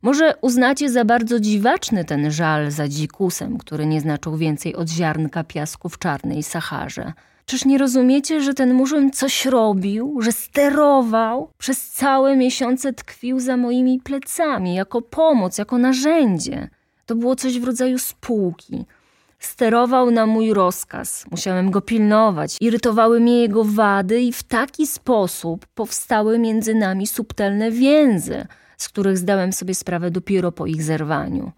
Może 0.04 0.36
uznacie 0.42 0.90
za 0.90 1.06
bardzo 1.06 1.40
dziwaczny 1.40 2.06
ten 2.06 2.32
żal 2.32 2.72
za 2.72 2.88
dzikusem, 2.88 3.58
który 3.58 3.86
nie 3.86 4.02
znaczył 4.02 4.38
więcej 4.38 4.76
od 4.76 4.90
ziarnka 4.90 5.44
piasku 5.44 5.90
w 5.90 6.00
czarnej 6.00 6.44
Saharze– 6.44 7.14
Czyż 7.46 7.66
nie 7.66 7.78
rozumiecie, 7.78 8.42
że 8.42 8.54
ten 8.54 8.74
murzyn 8.74 9.12
coś 9.12 9.46
robił, 9.46 10.22
że 10.22 10.32
sterował? 10.32 11.50
Przez 11.58 11.92
całe 11.92 12.36
miesiące 12.38 12.94
tkwił 12.94 13.40
za 13.40 13.58
moimi 13.58 14.00
plecami, 14.00 14.76
jako 14.76 15.02
pomoc, 15.02 15.58
jako 15.58 15.78
narzędzie. 15.78 16.70
To 17.06 17.16
było 17.16 17.36
coś 17.36 17.60
w 17.60 17.64
rodzaju 17.64 18.00
spółki. 18.00 18.86
Sterował 19.40 20.12
na 20.12 20.26
mój 20.26 20.54
rozkaz, 20.54 21.26
musiałem 21.32 21.72
go 21.72 21.82
pilnować, 21.82 22.58
irytowały 22.62 23.20
mnie 23.20 23.42
jego 23.42 23.64
wady 23.64 24.22
i 24.22 24.34
w 24.34 24.44
taki 24.44 24.88
sposób 24.88 25.66
powstały 25.66 26.40
między 26.40 26.76
nami 26.76 27.08
subtelne 27.08 27.72
więzy, 27.72 28.46
z 28.78 28.90
których 28.90 29.18
zdałem 29.18 29.54
sobie 29.54 29.76
sprawę 29.76 30.12
dopiero 30.12 30.52
po 30.52 30.66
ich 30.66 30.84
zerwaniu 30.84 31.52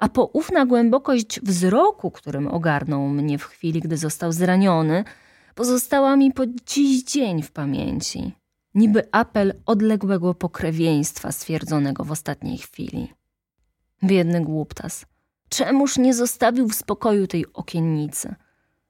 a 0.00 0.08
poufna 0.08 0.66
głębokość 0.66 1.40
wzroku, 1.40 2.10
którym 2.10 2.46
ogarnął 2.48 3.08
mnie 3.08 3.38
w 3.38 3.44
chwili, 3.44 3.80
gdy 3.80 3.96
został 3.96 4.32
zraniony, 4.32 5.04
pozostała 5.54 6.16
mi 6.16 6.32
po 6.32 6.42
dziś 6.46 7.02
dzień 7.02 7.42
w 7.42 7.52
pamięci, 7.52 8.32
niby 8.74 9.08
apel 9.12 9.54
odległego 9.66 10.34
pokrewieństwa 10.34 11.32
stwierdzonego 11.32 12.04
w 12.04 12.10
ostatniej 12.10 12.58
chwili. 12.58 13.12
Biedny 14.04 14.40
głuptas. 14.40 15.06
Czemuż 15.48 15.98
nie 15.98 16.14
zostawił 16.14 16.68
w 16.68 16.74
spokoju 16.74 17.26
tej 17.26 17.52
okiennicy? 17.52 18.34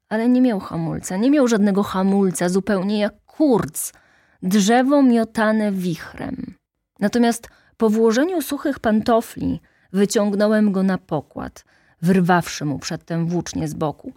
Ale 0.09 0.29
nie 0.29 0.41
miał 0.41 0.61
hamulca, 0.61 1.17
nie 1.17 1.31
miał 1.31 1.49
żadnego 1.49 1.83
hamulca, 1.83 2.49
zupełnie 2.49 2.99
jak 2.99 3.25
kurc, 3.27 3.93
drzewo 4.43 5.03
miotane 5.03 5.73
wichrem. 5.73 6.55
Natomiast 7.01 7.49
po 7.81 7.91
włożeniu 7.91 8.43
suchych 8.43 8.79
pantofli 8.79 9.61
Wyciągnąłem 9.93 10.73
go 10.73 10.83
na 10.83 10.99
pokład, 10.99 11.65
wyrwawszy 12.03 12.65
mu 12.65 12.79
przedtem 12.79 13.27
włócznie 13.27 13.69
z 13.69 13.75
boku. 13.75 14.13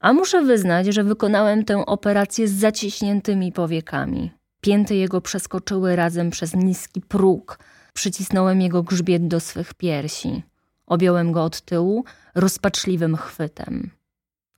A 0.00 0.12
muszę 0.12 0.42
wyznać, 0.42 0.86
że 0.86 1.04
wykonałem 1.04 1.64
tę 1.64 1.86
operację 1.86 2.48
z 2.48 2.52
zaciśniętymi 2.52 3.52
powiekami. 3.52 4.30
Pięty 4.60 4.94
jego 4.94 5.20
przeskoczyły 5.20 5.96
razem 5.96 6.30
przez 6.30 6.54
niski 6.54 7.00
próg. 7.00 7.58
Przycisnąłem 7.94 8.60
jego 8.60 8.82
grzbiet 8.82 9.28
do 9.28 9.40
swych 9.40 9.74
piersi. 9.74 10.42
Objąłem 10.86 11.32
go 11.32 11.44
od 11.44 11.60
tyłu 11.60 12.04
rozpaczliwym 12.34 13.16
chwytem. 13.16 13.90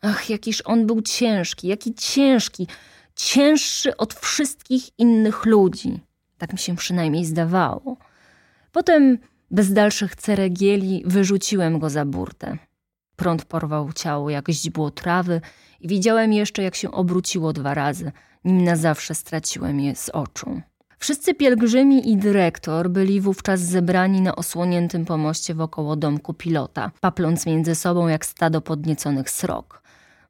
Ach, 0.03 0.31
jakiż 0.31 0.63
on 0.65 0.87
był 0.87 1.03
ciężki, 1.03 1.69
jaki 1.69 1.95
ciężki, 1.95 2.67
cięższy 3.17 3.97
od 3.97 4.15
wszystkich 4.15 4.99
innych 4.99 5.47
ludzi. 5.47 6.01
Tak 6.39 6.53
mi 6.53 6.59
się 6.59 6.77
przynajmniej 6.77 7.25
zdawało. 7.25 7.97
Potem 8.73 9.19
bez 9.51 9.73
dalszych 9.73 10.17
ceregieli 10.17 11.03
wyrzuciłem 11.07 11.79
go 11.79 11.91
za 11.91 12.05
burtę. 12.05 12.59
Prąd 13.17 13.45
porwał 13.45 13.93
ciało 13.93 14.31
jak 14.31 14.51
źdźbło 14.51 14.91
trawy 14.91 15.41
i 15.81 15.89
widziałem 15.89 16.33
jeszcze, 16.33 16.63
jak 16.63 16.75
się 16.75 16.91
obróciło 16.91 17.53
dwa 17.53 17.75
razy, 17.75 18.13
nim 18.45 18.65
na 18.65 18.77
zawsze 18.77 19.15
straciłem 19.15 19.81
je 19.81 19.97
z 19.97 20.09
oczu. 20.09 20.61
Wszyscy 20.99 21.35
pielgrzymi 21.35 22.11
i 22.11 22.17
dyrektor 22.17 22.91
byli 22.91 23.21
wówczas 23.21 23.61
zebrani 23.61 24.21
na 24.21 24.37
osłoniętym 24.37 25.05
pomoście 25.05 25.55
wokoło 25.55 25.97
domku 25.97 26.35
pilota, 26.35 26.91
papląc 27.01 27.47
między 27.47 27.75
sobą 27.75 28.09
jak 28.09 28.27
stado 28.27 28.61
podnieconych 28.61 29.31
srok. 29.31 29.83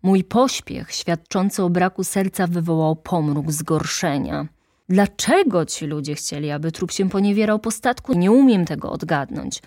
Mój 0.02 0.24
pośpiech, 0.24 0.92
świadczący 0.92 1.62
o 1.62 1.70
braku 1.70 2.04
serca, 2.04 2.46
wywołał 2.46 2.96
pomruk 2.96 3.52
zgorszenia. 3.52 4.46
Dlaczego 4.90 5.66
ci 5.66 5.86
ludzie 5.86 6.14
chcieli, 6.14 6.50
aby 6.50 6.72
trup 6.72 6.92
się 6.92 7.08
poniewierał 7.08 7.58
po 7.58 7.70
statku? 7.70 8.12
Nie 8.12 8.32
umiem 8.32 8.64
tego 8.64 8.92
odgadnąć. 8.92 9.62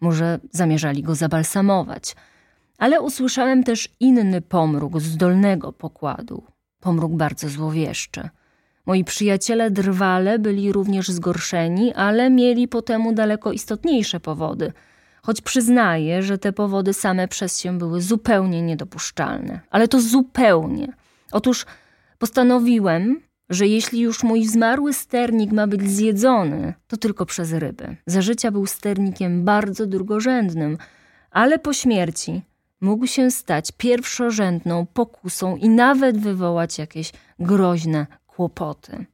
Może 0.00 0.38
zamierzali 0.50 1.02
go 1.02 1.14
zabalsamować. 1.14 2.16
Ale 2.78 3.00
usłyszałem 3.00 3.64
też 3.64 3.88
inny 4.00 4.40
pomruk 4.40 5.00
z 5.00 5.16
dolnego 5.16 5.72
pokładu. 5.72 6.42
Pomruk 6.80 7.12
bardzo 7.12 7.48
złowieszczy. 7.48 8.28
Moi 8.86 9.04
przyjaciele 9.04 9.70
drwale 9.70 10.38
byli 10.38 10.72
również 10.72 11.08
zgorszeni, 11.08 11.94
ale 11.94 12.30
mieli 12.30 12.68
po 12.68 12.82
temu 12.82 13.12
daleko 13.12 13.52
istotniejsze 13.52 14.20
powody. 14.20 14.72
Choć 15.22 15.40
przyznaję, 15.40 16.22
że 16.22 16.38
te 16.38 16.52
powody 16.52 16.92
same 16.92 17.28
przez 17.28 17.60
się 17.60 17.78
były 17.78 18.02
zupełnie 18.02 18.62
niedopuszczalne. 18.62 19.60
Ale 19.70 19.88
to 19.88 20.00
zupełnie. 20.00 20.88
Otóż 21.32 21.66
postanowiłem, 22.18 23.25
że 23.50 23.66
jeśli 23.66 24.00
już 24.00 24.22
mój 24.22 24.44
zmarły 24.44 24.92
sternik 24.92 25.52
ma 25.52 25.66
być 25.66 25.90
zjedzony, 25.90 26.74
to 26.86 26.96
tylko 26.96 27.26
przez 27.26 27.52
ryby. 27.52 27.96
Za 28.06 28.22
życia 28.22 28.50
był 28.50 28.66
sternikiem 28.66 29.44
bardzo 29.44 29.86
drugorzędnym, 29.86 30.78
ale 31.30 31.58
po 31.58 31.72
śmierci 31.72 32.42
mógł 32.80 33.06
się 33.06 33.30
stać 33.30 33.72
pierwszorzędną 33.72 34.86
pokusą 34.86 35.56
i 35.56 35.68
nawet 35.68 36.18
wywołać 36.18 36.78
jakieś 36.78 37.12
groźne 37.38 38.06
kłopoty. 38.26 39.06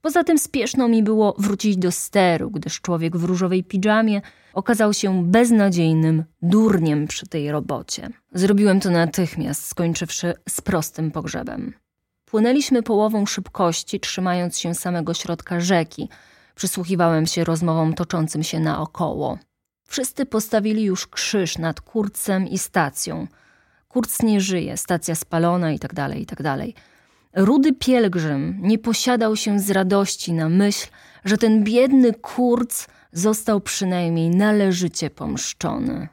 Poza 0.00 0.24
tym 0.24 0.38
spieszno 0.38 0.88
mi 0.88 1.02
było 1.02 1.34
wrócić 1.38 1.76
do 1.76 1.92
steru, 1.92 2.50
gdyż 2.50 2.80
człowiek 2.80 3.16
w 3.16 3.24
różowej 3.24 3.64
piżamie 3.64 4.20
okazał 4.54 4.94
się 4.94 5.24
beznadziejnym 5.24 6.24
durniem 6.42 7.06
przy 7.06 7.26
tej 7.26 7.50
robocie. 7.50 8.08
Zrobiłem 8.32 8.80
to 8.80 8.90
natychmiast, 8.90 9.66
skończywszy 9.66 10.34
z 10.48 10.60
prostym 10.60 11.10
pogrzebem. 11.10 11.74
Płynęliśmy 12.32 12.82
połową 12.82 13.26
szybkości, 13.26 14.00
trzymając 14.00 14.58
się 14.58 14.74
samego 14.74 15.14
środka 15.14 15.60
rzeki. 15.60 16.08
Przysłuchiwałem 16.54 17.26
się 17.26 17.44
rozmowom 17.44 17.94
toczącym 17.94 18.42
się 18.42 18.60
naokoło. 18.60 19.38
Wszyscy 19.88 20.26
postawili 20.26 20.82
już 20.82 21.06
krzyż 21.06 21.58
nad 21.58 21.80
kurcem 21.80 22.48
i 22.48 22.58
stacją. 22.58 23.26
Kurc 23.88 24.22
nie 24.22 24.40
żyje, 24.40 24.76
stacja 24.76 25.14
spalona 25.14 25.72
i 25.72 25.78
tak 25.78 25.94
dalej, 25.94 26.22
i 26.22 26.26
tak. 26.26 26.38
Rudy 27.34 27.72
pielgrzym 27.72 28.58
nie 28.60 28.78
posiadał 28.78 29.36
się 29.36 29.60
z 29.60 29.70
radości 29.70 30.32
na 30.32 30.48
myśl, 30.48 30.86
że 31.24 31.38
ten 31.38 31.64
biedny 31.64 32.12
kurc 32.12 32.86
został 33.12 33.60
przynajmniej 33.60 34.30
należycie 34.30 35.10
pomszczony. 35.10 36.08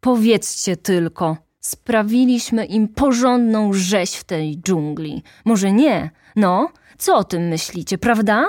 Powiedzcie 0.00 0.76
tylko, 0.76 1.36
sprawiliśmy 1.66 2.64
im 2.64 2.88
porządną 2.88 3.72
rzeź 3.72 4.14
w 4.14 4.24
tej 4.24 4.58
dżungli. 4.58 5.22
Może 5.44 5.72
nie? 5.72 6.10
No, 6.36 6.72
co 6.98 7.16
o 7.16 7.24
tym 7.24 7.48
myślicie, 7.48 7.98
prawda? 7.98 8.46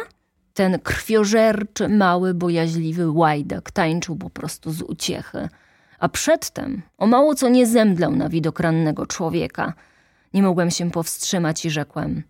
Ten 0.53 0.79
krwiożerczy, 0.79 1.89
mały, 1.89 2.33
bojaźliwy 2.33 3.11
łajdak 3.11 3.71
tańczył 3.71 4.15
po 4.15 4.29
prostu 4.29 4.71
z 4.71 4.81
uciechy. 4.81 5.49
A 5.99 6.09
przedtem 6.09 6.81
o 6.97 7.07
mało 7.07 7.35
co 7.35 7.49
nie 7.49 7.67
zemdlał 7.67 8.15
na 8.15 8.29
widok 8.29 8.59
rannego 8.59 9.05
człowieka. 9.05 9.73
Nie 10.33 10.43
mogłem 10.43 10.71
się 10.71 10.91
powstrzymać 10.91 11.65
i 11.65 11.69
rzekłem. 11.69 12.23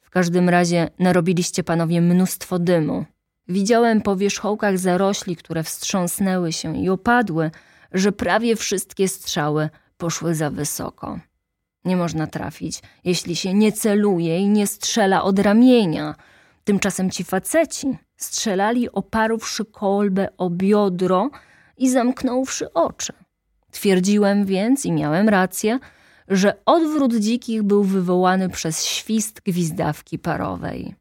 W 0.00 0.10
każdym 0.10 0.48
razie 0.48 0.88
narobiliście 0.98 1.64
panowie 1.64 2.00
mnóstwo 2.00 2.58
dymu. 2.58 3.04
Widziałem 3.48 4.00
po 4.00 4.16
wierzchołkach 4.16 4.78
zarośli, 4.78 5.36
które 5.36 5.62
wstrząsnęły 5.62 6.52
się 6.52 6.76
i 6.76 6.88
opadły, 6.88 7.50
że 7.92 8.12
prawie 8.12 8.56
wszystkie 8.56 9.08
strzały 9.08 9.70
poszły 10.04 10.34
za 10.34 10.50
wysoko. 10.50 11.18
Nie 11.84 11.96
można 11.96 12.26
trafić, 12.26 12.82
jeśli 13.04 13.36
się 13.36 13.54
nie 13.54 13.72
celuje 13.72 14.38
i 14.38 14.48
nie 14.48 14.66
strzela 14.66 15.22
od 15.22 15.38
ramienia– 15.38 16.14
Tymczasem 16.64 17.10
ci 17.10 17.24
faceci 17.24 17.98
strzelali 18.16 18.92
oparłszy 18.92 19.64
kolbę 19.64 20.28
o 20.38 20.50
biodro 20.50 21.30
i 21.76 21.90
zamknąwszy 21.90 22.72
oczy. 22.72 23.12
Twierdziłem 23.70 24.44
więc 24.44 24.84
i 24.84 24.92
miałem 24.92 25.28
rację, 25.28 25.78
że 26.28 26.64
odwrót 26.66 27.14
dzikich 27.14 27.62
był 27.62 27.84
wywołany 27.84 28.48
przez 28.48 28.84
świst 28.84 29.40
gwizdawki 29.40 30.18
parowej. 30.18 30.94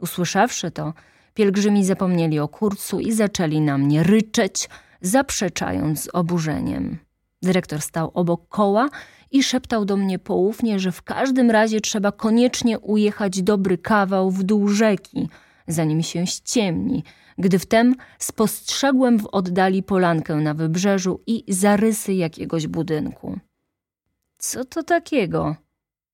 Usłyszawszy 0.00 0.70
to, 0.70 0.94
pielgrzymi 1.34 1.84
zapomnieli 1.84 2.38
o 2.38 2.48
kurcu 2.48 3.00
i 3.00 3.12
zaczęli 3.12 3.60
na 3.60 3.78
mnie 3.78 4.02
ryczeć, 4.02 4.68
zaprzeczając 5.00 6.02
z 6.02 6.08
oburzeniem. 6.12 7.07
Dyrektor 7.42 7.82
stał 7.82 8.10
obok 8.14 8.48
koła 8.48 8.88
i 9.30 9.42
szeptał 9.42 9.84
do 9.84 9.96
mnie 9.96 10.18
poufnie, 10.18 10.78
że 10.78 10.92
w 10.92 11.02
każdym 11.02 11.50
razie 11.50 11.80
trzeba 11.80 12.12
koniecznie 12.12 12.78
ujechać 12.78 13.42
dobry 13.42 13.78
kawał 13.78 14.30
w 14.30 14.42
dół 14.42 14.68
rzeki, 14.68 15.28
zanim 15.68 16.02
się 16.02 16.26
ściemni, 16.26 17.04
gdy 17.38 17.58
wtem 17.58 17.94
spostrzegłem 18.18 19.18
w 19.18 19.26
oddali 19.26 19.82
polankę 19.82 20.34
na 20.36 20.54
wybrzeżu 20.54 21.20
i 21.26 21.44
zarysy 21.48 22.14
jakiegoś 22.14 22.66
budynku. 22.66 23.38
Co 24.38 24.64
to 24.64 24.82
takiego? 24.82 25.56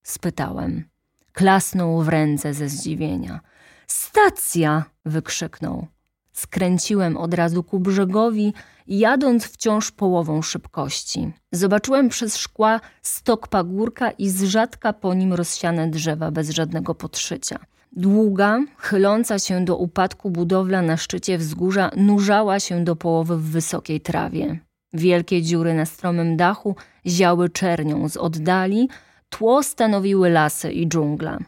spytałem. 0.02 0.84
Klasnął 1.32 2.02
w 2.02 2.08
ręce 2.08 2.54
ze 2.54 2.68
zdziwienia. 2.68 3.40
Stacja! 3.86 4.84
wykrzyknął. 5.04 5.86
Skręciłem 6.34 7.16
od 7.16 7.34
razu 7.34 7.62
ku 7.62 7.80
brzegowi, 7.80 8.52
jadąc 8.86 9.44
wciąż 9.44 9.90
połową 9.90 10.42
szybkości. 10.42 11.32
Zobaczyłem 11.52 12.08
przez 12.08 12.36
szkła 12.36 12.80
stok 13.02 13.48
pagórka 13.48 14.10
i 14.10 14.28
z 14.28 14.42
rzadka 14.42 14.92
po 14.92 15.14
nim 15.14 15.32
rozsiane 15.32 15.90
drzewa 15.90 16.30
bez 16.30 16.50
żadnego 16.50 16.94
podszycia. 16.94 17.58
Długa, 17.92 18.60
chyląca 18.78 19.38
się 19.38 19.64
do 19.64 19.76
upadku 19.76 20.30
budowla 20.30 20.82
na 20.82 20.96
szczycie 20.96 21.38
wzgórza 21.38 21.90
nurzała 21.96 22.60
się 22.60 22.84
do 22.84 22.96
połowy 22.96 23.36
w 23.36 23.50
wysokiej 23.50 24.00
trawie. 24.00 24.58
Wielkie 24.92 25.42
dziury 25.42 25.74
na 25.74 25.86
stromym 25.86 26.36
dachu 26.36 26.76
ziały 27.06 27.50
czernią 27.50 28.08
z 28.08 28.16
oddali, 28.16 28.88
tło 29.28 29.62
stanowiły 29.62 30.30
lasy 30.30 30.72
i 30.72 30.88
dżungla. 30.88 31.38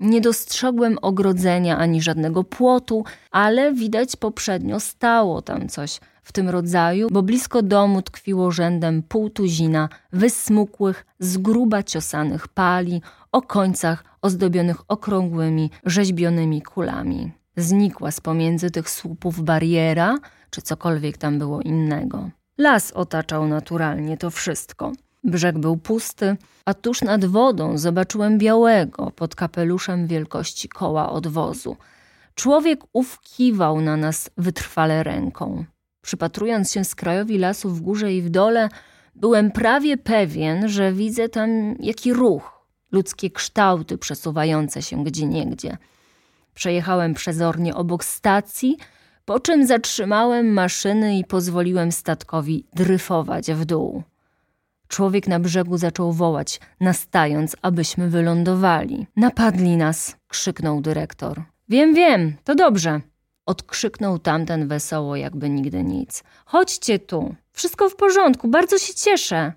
Nie 0.00 0.20
dostrzegłem 0.20 0.98
ogrodzenia 1.02 1.78
ani 1.78 2.02
żadnego 2.02 2.44
płotu, 2.44 3.04
ale 3.30 3.72
widać 3.72 4.16
poprzednio 4.16 4.80
stało 4.80 5.42
tam 5.42 5.68
coś 5.68 6.00
w 6.22 6.32
tym 6.32 6.48
rodzaju, 6.48 7.08
bo 7.10 7.22
blisko 7.22 7.62
domu 7.62 8.02
tkwiło 8.02 8.50
rzędem 8.50 9.02
półtuzina 9.02 9.88
wysmukłych, 10.12 11.06
z 11.18 11.38
gruba 11.38 11.82
ciosanych 11.82 12.48
pali 12.48 13.02
o 13.32 13.42
końcach 13.42 14.04
ozdobionych 14.22 14.76
okrągłymi, 14.88 15.70
rzeźbionymi 15.84 16.62
kulami. 16.62 17.32
Znikła 17.56 18.10
z 18.10 18.20
pomiędzy 18.20 18.70
tych 18.70 18.90
słupów 18.90 19.44
bariera, 19.44 20.18
czy 20.50 20.62
cokolwiek 20.62 21.18
tam 21.18 21.38
było 21.38 21.60
innego. 21.60 22.30
Las 22.58 22.92
otaczał 22.92 23.46
naturalnie 23.46 24.16
to 24.16 24.30
wszystko. 24.30 24.92
Brzeg 25.24 25.58
był 25.58 25.76
pusty, 25.76 26.36
a 26.64 26.74
tuż 26.74 27.02
nad 27.02 27.24
wodą 27.24 27.78
zobaczyłem 27.78 28.38
białego 28.38 29.10
pod 29.10 29.34
kapeluszem 29.34 30.06
wielkości 30.06 30.68
koła 30.68 31.10
odwozu. 31.10 31.76
Człowiek 32.34 32.80
ów 32.92 33.20
kiwał 33.20 33.80
na 33.80 33.96
nas 33.96 34.30
wytrwale 34.36 35.02
ręką. 35.02 35.64
Przypatrując 36.02 36.72
się 36.72 36.84
skrajowi 36.84 37.38
lasu 37.38 37.70
w 37.70 37.80
górze 37.80 38.12
i 38.12 38.22
w 38.22 38.30
dole, 38.30 38.68
byłem 39.14 39.50
prawie 39.50 39.96
pewien, 39.96 40.68
że 40.68 40.92
widzę 40.92 41.28
tam 41.28 41.76
jaki 41.80 42.12
ruch, 42.12 42.66
ludzkie 42.92 43.30
kształty 43.30 43.98
przesuwające 43.98 44.82
się 44.82 45.04
gdzieniegdzie. 45.04 45.76
Przejechałem 46.54 47.14
przezornie 47.14 47.74
obok 47.74 48.04
stacji, 48.04 48.76
po 49.24 49.40
czym 49.40 49.66
zatrzymałem 49.66 50.52
maszyny 50.52 51.18
i 51.18 51.24
pozwoliłem 51.24 51.92
statkowi 51.92 52.66
dryfować 52.74 53.52
w 53.52 53.64
dół. 53.64 54.02
Człowiek 54.94 55.28
na 55.28 55.40
brzegu 55.40 55.78
zaczął 55.78 56.12
wołać, 56.12 56.60
nastając, 56.80 57.56
abyśmy 57.62 58.08
wylądowali. 58.08 59.06
Napadli 59.16 59.76
nas, 59.76 60.16
krzyknął 60.28 60.80
dyrektor. 60.80 61.42
Wiem, 61.68 61.94
wiem, 61.94 62.36
to 62.44 62.54
dobrze. 62.54 63.00
Odkrzyknął 63.46 64.18
tamten 64.18 64.68
wesoło, 64.68 65.16
jakby 65.16 65.50
nigdy 65.50 65.84
nic. 65.84 66.24
Chodźcie 66.46 66.98
tu, 66.98 67.34
wszystko 67.52 67.88
w 67.88 67.96
porządku, 67.96 68.48
bardzo 68.48 68.78
się 68.78 68.94
cieszę. 68.94 69.52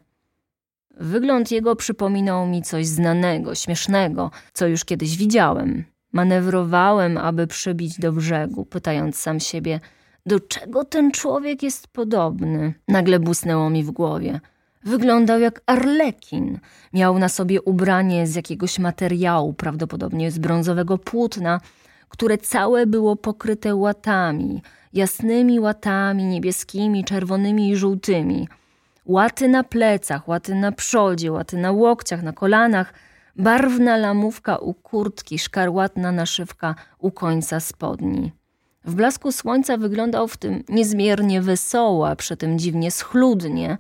Wygląd 0.92 1.52
jego 1.52 1.76
przypominał 1.76 2.48
mi 2.48 2.62
coś 2.62 2.88
znanego, 2.88 3.56
śmiesznego, 3.56 4.32
co 4.54 4.68
już 4.68 4.86
kiedyś 4.86 5.18
widziałem. 5.18 5.84
Manewrowałem, 6.12 7.18
aby 7.18 7.48
przybić 7.48 8.00
do 8.00 8.12
brzegu, 8.12 8.66
pytając 8.66 9.16
sam 9.16 9.40
siebie, 9.40 9.80
do 10.26 10.40
czego 10.40 10.86
ten 10.86 11.12
człowiek 11.12 11.64
jest 11.64 11.88
podobny. 11.88 12.74
Nagle 12.88 13.20
busnęło 13.20 13.70
mi 13.70 13.84
w 13.84 13.92
głowie– 13.92 14.40
Wyglądał 14.88 15.40
jak 15.40 15.62
arlekin. 15.66 16.60
Miał 16.94 17.20
na 17.20 17.30
sobie 17.30 17.62
ubranie 17.62 18.28
z 18.28 18.36
jakiegoś 18.36 18.80
materiału, 18.80 19.54
prawdopodobnie 19.54 20.32
z 20.32 20.40
brązowego 20.40 20.98
płótna, 20.98 21.62
które 22.10 22.38
całe 22.38 22.86
było 22.86 23.16
pokryte 23.16 23.76
łatami, 23.76 24.62
jasnymi 24.94 25.60
łatami, 25.60 26.24
niebieskimi, 26.24 27.04
czerwonymi 27.04 27.70
i 27.70 27.76
żółtymi. 27.76 28.48
Łaty 29.06 29.48
na 29.48 29.64
plecach, 29.64 30.28
łaty 30.28 30.56
na 30.56 30.72
przodzie, 30.72 31.32
łaty 31.32 31.58
na 31.58 31.72
łokciach, 31.72 32.24
na 32.24 32.34
kolanach, 32.34 32.94
barwna 33.36 33.98
lamówka 33.98 34.58
u 34.58 34.74
kurtki, 34.74 35.40
szkarłatna 35.40 36.12
naszywka 36.12 36.76
u 37.00 37.12
końca 37.12 37.60
spodni. 37.60 38.32
W 38.86 38.96
blasku 38.96 39.32
słońca 39.32 39.78
wyglądał 39.78 40.28
w 40.28 40.38
tym 40.38 40.64
niezmiernie 40.70 41.42
wesoło, 41.42 42.10
a 42.10 42.16
przy 42.16 42.38
tym 42.38 42.60
dziwnie 42.60 42.92
schludnie, 42.92 43.78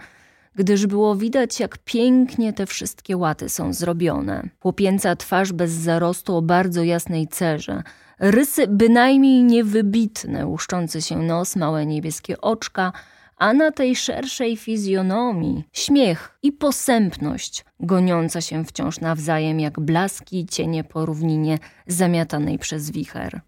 gdyż 0.57 0.87
było 0.87 1.15
widać, 1.15 1.59
jak 1.59 1.77
pięknie 1.77 2.53
te 2.53 2.65
wszystkie 2.65 3.17
łaty 3.17 3.49
są 3.49 3.73
zrobione. 3.73 4.49
Chłopięca 4.59 5.15
twarz 5.15 5.53
bez 5.53 5.71
zarostu 5.71 6.35
o 6.35 6.41
bardzo 6.41 6.83
jasnej 6.83 7.27
cerze, 7.27 7.83
rysy 8.19 8.67
bynajmniej 8.67 9.43
niewybitne, 9.43 10.47
łuszczący 10.47 11.01
się 11.01 11.17
nos, 11.17 11.55
małe 11.55 11.85
niebieskie 11.85 12.41
oczka, 12.41 12.93
a 13.37 13.53
na 13.53 13.71
tej 13.71 13.95
szerszej 13.95 14.57
fizjonomii 14.57 15.63
śmiech 15.73 16.37
i 16.43 16.51
posępność, 16.51 17.65
goniąca 17.79 18.41
się 18.41 18.65
wciąż 18.65 18.99
nawzajem 18.99 19.59
jak 19.59 19.79
blaski 19.79 20.39
i 20.39 20.45
cienie 20.45 20.83
po 20.83 21.05
równinie 21.05 21.57
zamiatanej 21.87 22.59
przez 22.59 22.91
wicher. 22.91 23.41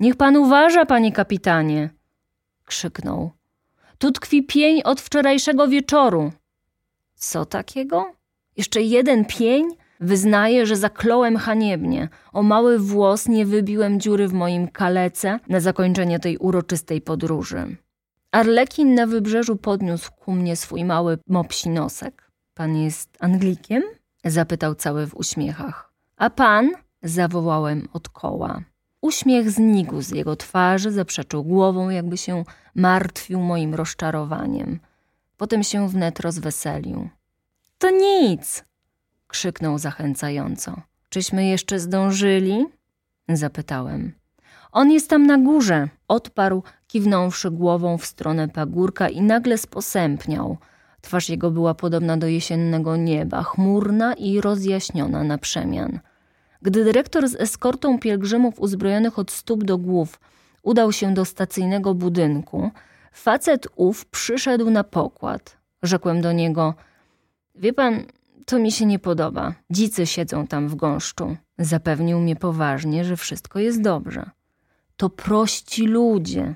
Niech 0.00 0.16
pan 0.16 0.36
uważa, 0.36 0.86
panie 0.86 1.12
kapitanie! 1.12 1.90
krzyknął. 2.64 3.35
Tu 3.98 4.12
tkwi 4.12 4.42
pień 4.42 4.82
od 4.84 5.00
wczorajszego 5.00 5.68
wieczoru. 5.68 6.32
Co 7.14 7.44
takiego? 7.44 8.12
Jeszcze 8.56 8.82
jeden 8.82 9.24
pień? 9.24 9.68
Wyznaję, 10.00 10.66
że 10.66 10.76
zakląłem 10.76 11.36
haniebnie. 11.36 12.08
O 12.32 12.42
mały 12.42 12.78
włos 12.78 13.28
nie 13.28 13.46
wybiłem 13.46 14.00
dziury 14.00 14.28
w 14.28 14.32
moim 14.32 14.68
kalece 14.68 15.40
na 15.48 15.60
zakończenie 15.60 16.18
tej 16.18 16.38
uroczystej 16.38 17.00
podróży. 17.00 17.76
Arlekin 18.30 18.94
na 18.94 19.06
wybrzeżu 19.06 19.56
podniósł 19.56 20.10
ku 20.12 20.32
mnie 20.32 20.56
swój 20.56 20.84
mały 20.84 21.18
mopsi 21.26 21.68
nosek. 21.68 22.30
Pan 22.54 22.76
jest 22.76 23.16
Anglikiem? 23.20 23.82
Zapytał 24.24 24.74
cały 24.74 25.06
w 25.06 25.14
uśmiechach. 25.14 25.92
A 26.16 26.30
pan? 26.30 26.70
Zawołałem 27.02 27.88
od 27.92 28.08
koła. 28.08 28.62
Uśmiech 29.06 29.50
znikł 29.50 30.00
z 30.00 30.10
jego 30.10 30.36
twarzy, 30.36 30.92
zaprzeczył 30.92 31.44
głową, 31.44 31.90
jakby 31.90 32.16
się 32.16 32.44
martwił 32.74 33.40
moim 33.40 33.74
rozczarowaniem. 33.74 34.80
Potem 35.36 35.62
się 35.62 35.88
wnet 35.88 36.20
rozweselił. 36.20 37.08
To 37.78 37.90
nic! 37.90 38.64
krzyknął 39.26 39.78
zachęcająco. 39.78 40.80
Czyśmy 41.08 41.46
jeszcze 41.46 41.78
zdążyli? 41.78 42.66
zapytałem. 43.28 44.12
On 44.72 44.90
jest 44.90 45.10
tam 45.10 45.26
na 45.26 45.38
górze, 45.38 45.88
odparł, 46.08 46.62
kiwnąwszy 46.86 47.50
głową 47.50 47.98
w 47.98 48.06
stronę 48.06 48.48
pagórka 48.48 49.08
i 49.08 49.22
nagle 49.22 49.58
sposępniał. 49.58 50.58
Twarz 51.00 51.28
jego 51.28 51.50
była 51.50 51.74
podobna 51.74 52.16
do 52.16 52.26
jesiennego 52.26 52.96
nieba, 52.96 53.42
chmurna 53.42 54.14
i 54.14 54.40
rozjaśniona 54.40 55.24
na 55.24 55.38
przemian. 55.38 56.00
Gdy 56.66 56.84
dyrektor 56.84 57.28
z 57.28 57.34
eskortą 57.34 57.98
pielgrzymów 57.98 58.60
uzbrojonych 58.60 59.18
od 59.18 59.30
stóp 59.30 59.64
do 59.64 59.78
głów 59.78 60.20
udał 60.62 60.92
się 60.92 61.14
do 61.14 61.24
stacyjnego 61.24 61.94
budynku, 61.94 62.70
facet 63.12 63.68
ów 63.76 64.06
przyszedł 64.06 64.70
na 64.70 64.84
pokład. 64.84 65.56
Rzekłem 65.82 66.20
do 66.20 66.32
niego: 66.32 66.74
Wie 67.54 67.72
pan, 67.72 68.04
to 68.46 68.58
mi 68.58 68.72
się 68.72 68.86
nie 68.86 68.98
podoba. 68.98 69.54
Dzicy 69.70 70.06
siedzą 70.06 70.46
tam 70.46 70.68
w 70.68 70.74
gąszczu. 70.74 71.36
Zapewnił 71.58 72.20
mnie 72.20 72.36
poważnie, 72.36 73.04
że 73.04 73.16
wszystko 73.16 73.58
jest 73.58 73.82
dobrze. 73.82 74.30
To 74.96 75.10
prości 75.10 75.86
ludzie, 75.86 76.54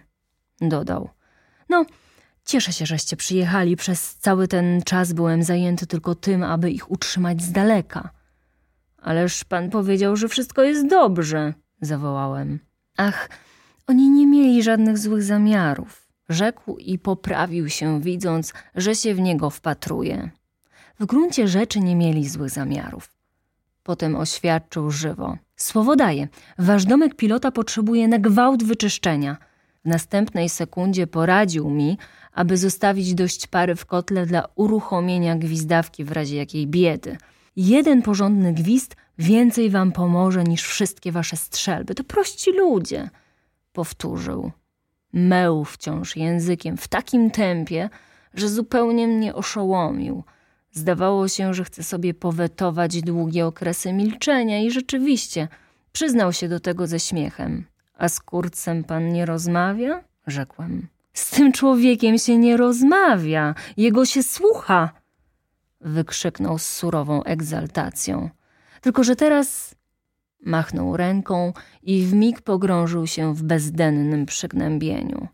dodał. 0.60 1.08
No, 1.68 1.84
cieszę 2.44 2.72
się, 2.72 2.86
żeście 2.86 3.16
przyjechali. 3.16 3.76
Przez 3.76 4.14
cały 4.16 4.48
ten 4.48 4.82
czas 4.82 5.12
byłem 5.12 5.42
zajęty 5.42 5.86
tylko 5.86 6.14
tym, 6.14 6.42
aby 6.42 6.70
ich 6.70 6.90
utrzymać 6.90 7.42
z 7.42 7.52
daleka. 7.52 8.19
Ależ 9.02 9.44
pan 9.44 9.70
powiedział, 9.70 10.16
że 10.16 10.28
wszystko 10.28 10.62
jest 10.62 10.86
dobrze, 10.86 11.54
zawołałem. 11.80 12.58
Ach, 12.96 13.28
oni 13.86 14.10
nie 14.10 14.26
mieli 14.26 14.62
żadnych 14.62 14.98
złych 14.98 15.22
zamiarów, 15.22 16.08
rzekł 16.28 16.76
i 16.76 16.98
poprawił 16.98 17.68
się, 17.68 18.00
widząc, 18.00 18.52
że 18.74 18.94
się 18.94 19.14
w 19.14 19.20
niego 19.20 19.50
wpatruje. 19.50 20.30
W 21.00 21.06
gruncie 21.06 21.48
rzeczy 21.48 21.80
nie 21.80 21.96
mieli 21.96 22.28
złych 22.28 22.50
zamiarów. 22.50 23.12
Potem 23.82 24.16
oświadczył 24.16 24.90
żywo. 24.90 25.36
Słowo 25.56 25.96
daję, 25.96 26.28
wasz 26.58 26.84
domek 26.84 27.14
pilota 27.14 27.50
potrzebuje 27.50 28.08
na 28.08 28.18
gwałt 28.18 28.64
wyczyszczenia. 28.64 29.36
W 29.84 29.88
następnej 29.88 30.48
sekundzie 30.48 31.06
poradził 31.06 31.70
mi, 31.70 31.98
aby 32.32 32.56
zostawić 32.56 33.14
dość 33.14 33.46
pary 33.46 33.76
w 33.76 33.86
kotle 33.86 34.26
dla 34.26 34.48
uruchomienia 34.54 35.36
gwizdawki 35.36 36.04
w 36.04 36.12
razie 36.12 36.36
jakiej 36.36 36.66
biedy– 36.66 37.16
Jeden 37.62 38.02
porządny 38.02 38.52
gwizd 38.52 38.96
więcej 39.18 39.70
wam 39.70 39.92
pomoże 39.92 40.44
niż 40.44 40.62
wszystkie 40.62 41.12
wasze 41.12 41.36
strzelby. 41.36 41.94
To 41.94 42.04
prości 42.04 42.52
ludzie, 42.52 43.10
powtórzył. 43.72 44.50
Meł 45.12 45.64
wciąż 45.64 46.16
językiem 46.16 46.76
w 46.76 46.88
takim 46.88 47.30
tempie, 47.30 47.90
że 48.34 48.48
zupełnie 48.48 49.08
mnie 49.08 49.34
oszołomił. 49.34 50.24
Zdawało 50.72 51.28
się, 51.28 51.54
że 51.54 51.64
chce 51.64 51.82
sobie 51.82 52.14
powetować 52.14 53.02
długie 53.02 53.46
okresy 53.46 53.92
milczenia 53.92 54.60
i 54.60 54.70
rzeczywiście 54.70 55.48
przyznał 55.92 56.32
się 56.32 56.48
do 56.48 56.60
tego 56.60 56.86
ze 56.86 57.00
śmiechem. 57.00 57.64
A 57.98 58.08
z 58.08 58.20
kurcem 58.20 58.84
pan 58.84 59.12
nie 59.12 59.26
rozmawia? 59.26 60.04
Rzekłem. 60.26 60.88
Z 61.12 61.30
tym 61.30 61.52
człowiekiem 61.52 62.18
się 62.18 62.38
nie 62.38 62.56
rozmawia, 62.56 63.54
jego 63.76 64.06
się 64.06 64.22
słucha 64.22 64.99
wykrzyknął 65.80 66.58
z 66.58 66.66
surową 66.66 67.22
egzaltacją. 67.22 68.30
Tylko, 68.80 69.04
że 69.04 69.16
teraz 69.16 69.74
machnął 70.42 70.96
ręką 70.96 71.52
i 71.82 72.02
w 72.02 72.12
mig 72.14 72.40
pogrążył 72.40 73.06
się 73.06 73.34
w 73.34 73.42
bezdennym 73.42 74.26
przygnębieniu. 74.26 75.28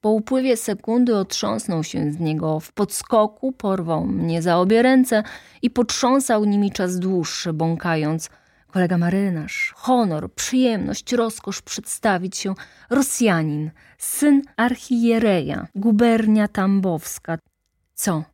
Po 0.00 0.10
upływie 0.10 0.56
sekundy 0.56 1.16
otrząsnął 1.16 1.84
się 1.84 2.12
z 2.12 2.20
niego 2.20 2.60
w 2.60 2.72
podskoku, 2.72 3.52
porwał 3.52 4.06
mnie 4.06 4.42
za 4.42 4.56
obie 4.56 4.82
ręce 4.82 5.22
i 5.62 5.70
potrząsał 5.70 6.44
nimi 6.44 6.72
czas 6.72 6.98
dłuższy, 6.98 7.52
bąkając 7.52 8.30
kolega 8.72 8.98
marynarz, 8.98 9.72
honor, 9.76 10.34
przyjemność, 10.34 11.12
rozkosz 11.12 11.62
przedstawić 11.62 12.36
się 12.36 12.54
Rosjanin, 12.90 13.70
syn 13.98 14.42
archiereja, 14.56 15.66
gubernia 15.74 16.48
tambowska. 16.48 17.38
Co? 17.94 18.24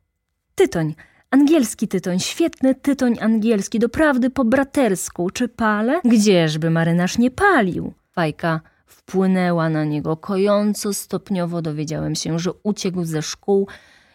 Tytoń, 0.55 0.95
Angielski 1.31 1.87
tytoń, 1.87 2.19
świetny 2.19 2.75
tytoń 2.75 3.17
angielski, 3.21 3.79
doprawdy 3.79 4.29
po 4.29 4.45
bratersku. 4.45 5.29
Czy 5.29 5.47
palę? 5.47 6.01
Gdzieżby 6.05 6.69
marynarz 6.69 7.17
nie 7.17 7.31
palił? 7.31 7.93
Fajka 8.11 8.61
wpłynęła 8.85 9.69
na 9.69 9.85
niego 9.85 10.17
kojąco, 10.17 10.93
stopniowo 10.93 11.61
dowiedziałem 11.61 12.15
się, 12.15 12.39
że 12.39 12.51
uciekł 12.63 13.03
ze 13.03 13.21
szkół 13.21 13.67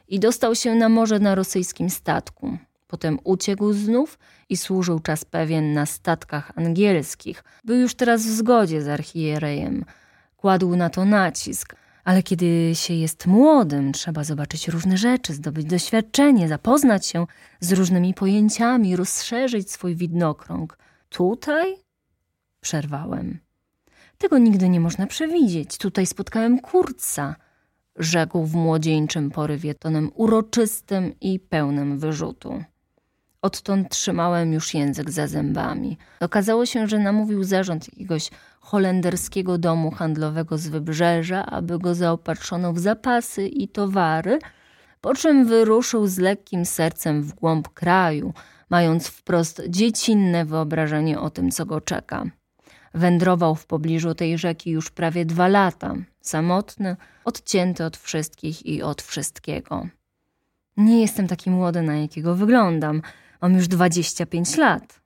i 0.09 0.20
dostał 0.20 0.55
się 0.55 0.74
na 0.74 0.88
morze 0.88 1.18
na 1.18 1.35
rosyjskim 1.35 1.90
statku. 1.90 2.59
Potem 2.87 3.18
uciekł 3.24 3.72
znów 3.72 4.18
i 4.48 4.57
służył 4.57 5.00
czas 5.00 5.24
pewien 5.24 5.72
na 5.72 5.87
statkach 5.87 6.53
angielskich. 6.57 7.44
Był 7.64 7.77
już 7.77 7.94
teraz 7.94 8.22
w 8.22 8.31
zgodzie 8.31 8.83
z 8.83 8.88
archierejem. 8.88 9.85
Kładł 10.37 10.77
na 10.77 10.90
to 10.90 11.05
nacisk– 11.05 11.74
ale 12.05 12.23
kiedy 12.23 12.71
się 12.75 12.95
jest 12.95 13.27
młodym, 13.27 13.93
trzeba 13.93 14.25
zobaczyć 14.25 14.69
różne 14.69 14.97
rzeczy, 14.97 15.35
zdobyć 15.35 15.67
doświadczenie, 15.67 16.49
zapoznać 16.49 17.07
się 17.07 17.27
z 17.61 17.73
różnymi 17.73 18.14
pojęciami, 18.14 18.97
rozszerzyć 18.97 19.71
swój 19.71 19.97
widnokrąg. 19.97 20.79
Tutaj? 21.09 21.77
Przerwałem. 22.61 23.38
Tego 24.19 24.38
nigdy 24.38 24.69
nie 24.69 24.81
można 24.81 25.07
przewidzieć. 25.07 25.79
Tutaj 25.79 26.07
spotkałem 26.07 26.61
kurca, 26.61 27.37
rzekł 27.97 28.45
w 28.45 28.55
młodzieńczym 28.55 29.31
porywie 29.31 29.75
tonem 29.75 30.11
uroczystym 30.14 31.12
i 31.21 31.40
pełnym 31.40 31.99
wyrzutu. 31.99 32.64
Odtąd 33.45 33.89
trzymałem 33.89 34.53
już 34.53 34.75
język 34.75 35.11
za 35.11 35.27
zębami. 35.27 35.99
Okazało 36.21 36.67
się, 36.67 36.89
że 36.89 36.99
namówił 36.99 37.45
zarząd 37.45 37.89
jakiegoś 37.93 38.31
holenderskiego 38.61 39.59
domu 39.59 39.91
handlowego 39.91 40.59
z 40.59 40.69
wybrzeża, 40.69 41.47
aby 41.47 41.79
go 41.79 41.95
zaopatrzono 41.95 42.73
w 42.73 42.79
zapasy 42.79 43.49
i 43.49 43.69
towary, 43.69 44.39
po 45.01 45.15
czym 45.15 45.47
wyruszył 45.47 46.07
z 46.07 46.19
lekkim 46.19 46.67
sercem 46.67 47.23
w 47.23 47.35
głąb 47.35 47.69
kraju, 47.69 48.33
mając 48.71 49.09
wprost 49.09 49.63
dziecinne 49.69 50.45
wyobrażenie 50.45 51.21
o 51.21 51.31
tym, 51.31 51.51
co 51.51 51.67
go 51.67 51.81
czeka. 51.81 52.25
Wędrował 52.95 53.55
w 53.55 53.67
pobliżu 53.67 54.15
tej 54.15 54.39
rzeki 54.39 54.71
już 54.71 54.91
prawie 54.91 55.25
dwa 55.25 55.49
lata, 55.49 55.95
samotny, 56.21 56.97
odcięty 57.25 57.85
od 57.85 57.97
wszystkich 57.97 58.67
i 58.67 58.83
od 58.83 59.03
wszystkiego. 59.03 59.87
Nie 60.77 61.01
jestem 61.01 61.29
taki 61.29 61.51
młody, 61.51 61.83
na 61.83 61.97
jakiego 61.97 62.35
wyglądam– 62.35 63.03
Mam 63.45 63.55
już 63.55 63.69
dwadzieścia 63.69 64.27
pięć 64.27 64.57
lat, 64.57 65.01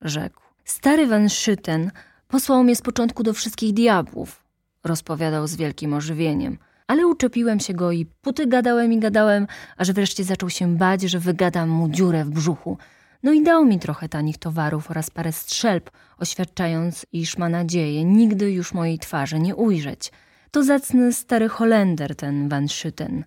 rzekł. 0.00 0.40
Stary 0.64 1.06
Van 1.06 1.28
Szyten 1.28 1.90
Posłał 2.28 2.64
mnie 2.64 2.76
z 2.76 2.82
początku 2.82 3.22
do 3.22 3.32
wszystkich 3.32 3.74
diabłów, 3.74 4.44
rozpowiadał 4.84 5.46
z 5.46 5.56
wielkim 5.56 5.94
ożywieniem. 5.94 6.58
Ale 6.86 7.06
uczepiłem 7.06 7.60
się 7.60 7.74
go 7.74 7.92
i 7.92 8.06
puty 8.06 8.46
gadałem 8.46 8.92
i 8.92 8.98
gadałem, 8.98 9.46
aż 9.76 9.92
wreszcie 9.92 10.24
zaczął 10.24 10.50
się 10.50 10.76
bać, 10.76 11.02
że 11.02 11.18
wygadam 11.18 11.68
mu 11.68 11.88
dziurę 11.88 12.24
w 12.24 12.30
brzuchu. 12.30 12.78
No 13.22 13.32
i 13.32 13.42
dał 13.42 13.64
mi 13.64 13.78
trochę 13.78 14.08
tanich 14.08 14.38
towarów 14.38 14.90
oraz 14.90 15.10
parę 15.10 15.32
strzelb, 15.32 15.90
oświadczając, 16.18 17.06
iż 17.12 17.38
ma 17.38 17.48
nadzieję 17.48 18.04
nigdy 18.04 18.52
już 18.52 18.74
mojej 18.74 18.98
twarzy 18.98 19.38
nie 19.38 19.56
ujrzeć. 19.56 20.12
To 20.50 20.64
zacny 20.64 21.12
stary 21.12 21.48
Holender, 21.48 22.16
ten 22.16 22.48
Van 22.48 22.66
Schütten. 22.66 23.22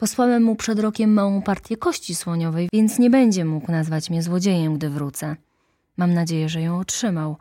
Posłałem 0.00 0.42
mu 0.42 0.56
przed 0.56 0.78
rokiem 0.78 1.12
małą 1.12 1.42
partię 1.42 1.76
kości 1.76 2.14
słoniowej, 2.14 2.68
więc 2.72 2.98
nie 2.98 3.10
będzie 3.10 3.44
mógł 3.44 3.72
nazwać 3.72 4.10
mnie 4.10 4.22
złodziejem, 4.22 4.74
gdy 4.74 4.90
wrócę. 4.90 5.36
Mam 5.96 6.14
nadzieję, 6.14 6.48
że 6.48 6.60
ją 6.60 6.78
otrzymał. 6.78 7.36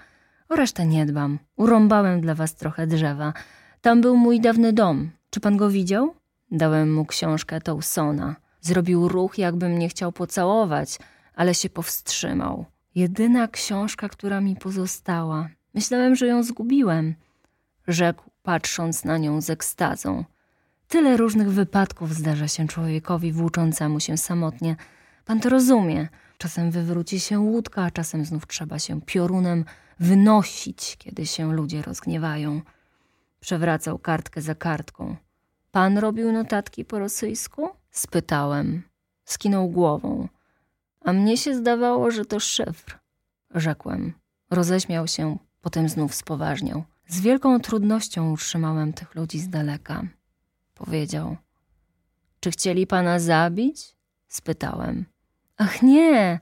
O 0.50 0.56
resztę 0.56 0.86
nie 0.86 1.06
dbam. 1.06 1.40
Urąbałem 1.56 2.22
dla 2.22 2.36
was 2.36 2.56
trochę 2.56 2.88
drzewa. 2.88 3.34
Tam 3.82 4.02
był 4.02 4.18
mój 4.18 4.42
dawny 4.42 4.74
dom. 4.74 5.10
Czy 5.30 5.40
pan 5.40 5.58
go 5.58 5.70
widział? 5.70 6.14
Dałem 6.52 6.94
mu 6.94 7.06
książkę 7.06 7.62
Towsona. 7.62 8.36
Zrobił 8.62 9.08
ruch, 9.08 9.38
jakby 9.38 9.70
mnie 9.70 9.90
chciał 9.90 10.12
pocałować, 10.12 11.00
ale 11.36 11.56
się 11.56 11.70
powstrzymał. 11.70 12.66
Jedyna 12.96 13.48
książka, 13.48 14.10
która 14.10 14.42
mi 14.42 14.56
pozostała. 14.56 15.50
Myślałem, 15.74 16.16
że 16.16 16.28
ją 16.28 16.44
zgubiłem. 16.44 17.16
Rzekł, 17.88 18.24
patrząc 18.44 19.06
na 19.06 19.18
nią 19.18 19.42
z 19.42 19.50
ekstazą. 19.50 20.24
Tyle 20.90 21.18
różnych 21.18 21.52
wypadków 21.52 22.14
zdarza 22.14 22.48
się 22.48 22.68
człowiekowi 22.68 23.32
włóczącemu 23.32 24.00
się 24.00 24.18
samotnie. 24.18 24.76
Pan 25.26 25.40
to 25.40 25.50
rozumie. 25.50 26.08
Czasem 26.38 26.72
wywróci 26.72 27.20
się 27.20 27.40
łódka, 27.40 27.84
a 27.84 27.92
czasem 27.92 28.26
znów 28.26 28.48
trzeba 28.48 28.80
się 28.80 29.02
piorunem 29.02 29.66
wynosić, 30.00 30.96
kiedy 30.98 31.26
się 31.26 31.54
ludzie 31.54 31.82
rozgniewają. 31.82 32.62
Przewracał 33.40 34.00
kartkę 34.00 34.42
za 34.42 34.56
kartką. 34.56 35.16
Pan 35.72 35.98
robił 35.98 36.32
notatki 36.32 36.86
po 36.86 37.00
rosyjsku? 37.00 37.70
Spytałem. 37.92 38.84
Skinął 39.26 39.70
głową. 39.70 40.28
A 41.02 41.14
mnie 41.14 41.38
się 41.38 41.56
zdawało, 41.56 42.12
że 42.12 42.26
to 42.26 42.40
szyfr. 42.40 43.00
Rzekłem. 43.56 44.14
Roześmiał 44.52 45.08
się, 45.08 45.38
potem 45.62 45.90
znów 45.90 46.16
spoważniał. 46.16 46.84
Z 47.08 47.22
wielką 47.22 47.60
trudnością 47.60 48.32
utrzymałem 48.32 48.94
tych 48.94 49.16
ludzi 49.16 49.40
z 49.40 49.50
daleka. 49.50 50.04
Powiedział. 50.80 51.38
Czy 52.40 52.52
chcieli 52.52 52.88
pana 52.88 53.20
zabić? 53.20 53.96
Spytałem. 54.28 55.06
Ach 55.58 55.82
nie! 55.82 56.40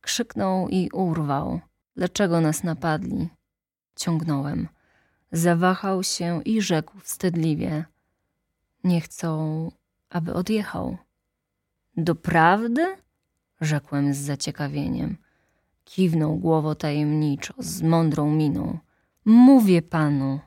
Krzyknął 0.00 0.68
i 0.68 0.90
urwał. 0.92 1.60
Dlaczego 1.96 2.40
nas 2.40 2.64
napadli? 2.64 3.28
Ciągnąłem. 3.96 4.68
Zawahał 5.32 6.02
się 6.02 6.42
i 6.42 6.62
rzekł 6.62 6.98
wstydliwie. 7.00 7.84
Nie 8.84 9.00
chcą, 9.00 9.70
aby 10.10 10.34
odjechał. 10.34 10.96
Doprawdy? 11.96 12.96
Rzekłem 13.60 14.14
z 14.14 14.16
zaciekawieniem. 14.18 15.16
Kiwnął 15.84 16.36
głową 16.36 16.74
tajemniczo, 16.74 17.54
z 17.58 17.82
mądrą 17.82 18.30
miną. 18.30 18.78
Mówię 19.24 19.82
panu, 19.82 20.40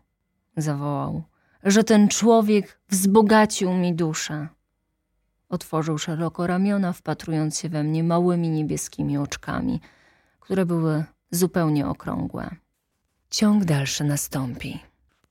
zawołał, 0.57 1.23
że 1.63 1.83
ten 1.83 2.07
człowiek 2.07 2.79
wzbogacił 2.89 3.73
mi 3.73 3.95
duszę. 3.95 4.47
Otworzył 5.49 5.97
szeroko 5.97 6.47
ramiona, 6.47 6.93
wpatrując 6.93 7.59
się 7.59 7.69
we 7.69 7.83
mnie 7.83 8.03
małymi 8.03 8.49
niebieskimi 8.49 9.17
oczkami, 9.17 9.81
które 10.39 10.65
były 10.65 11.03
zupełnie 11.31 11.87
okrągłe. 11.87 12.55
Ciąg 13.29 13.65
dalszy 13.65 14.03
nastąpi. 14.03 14.79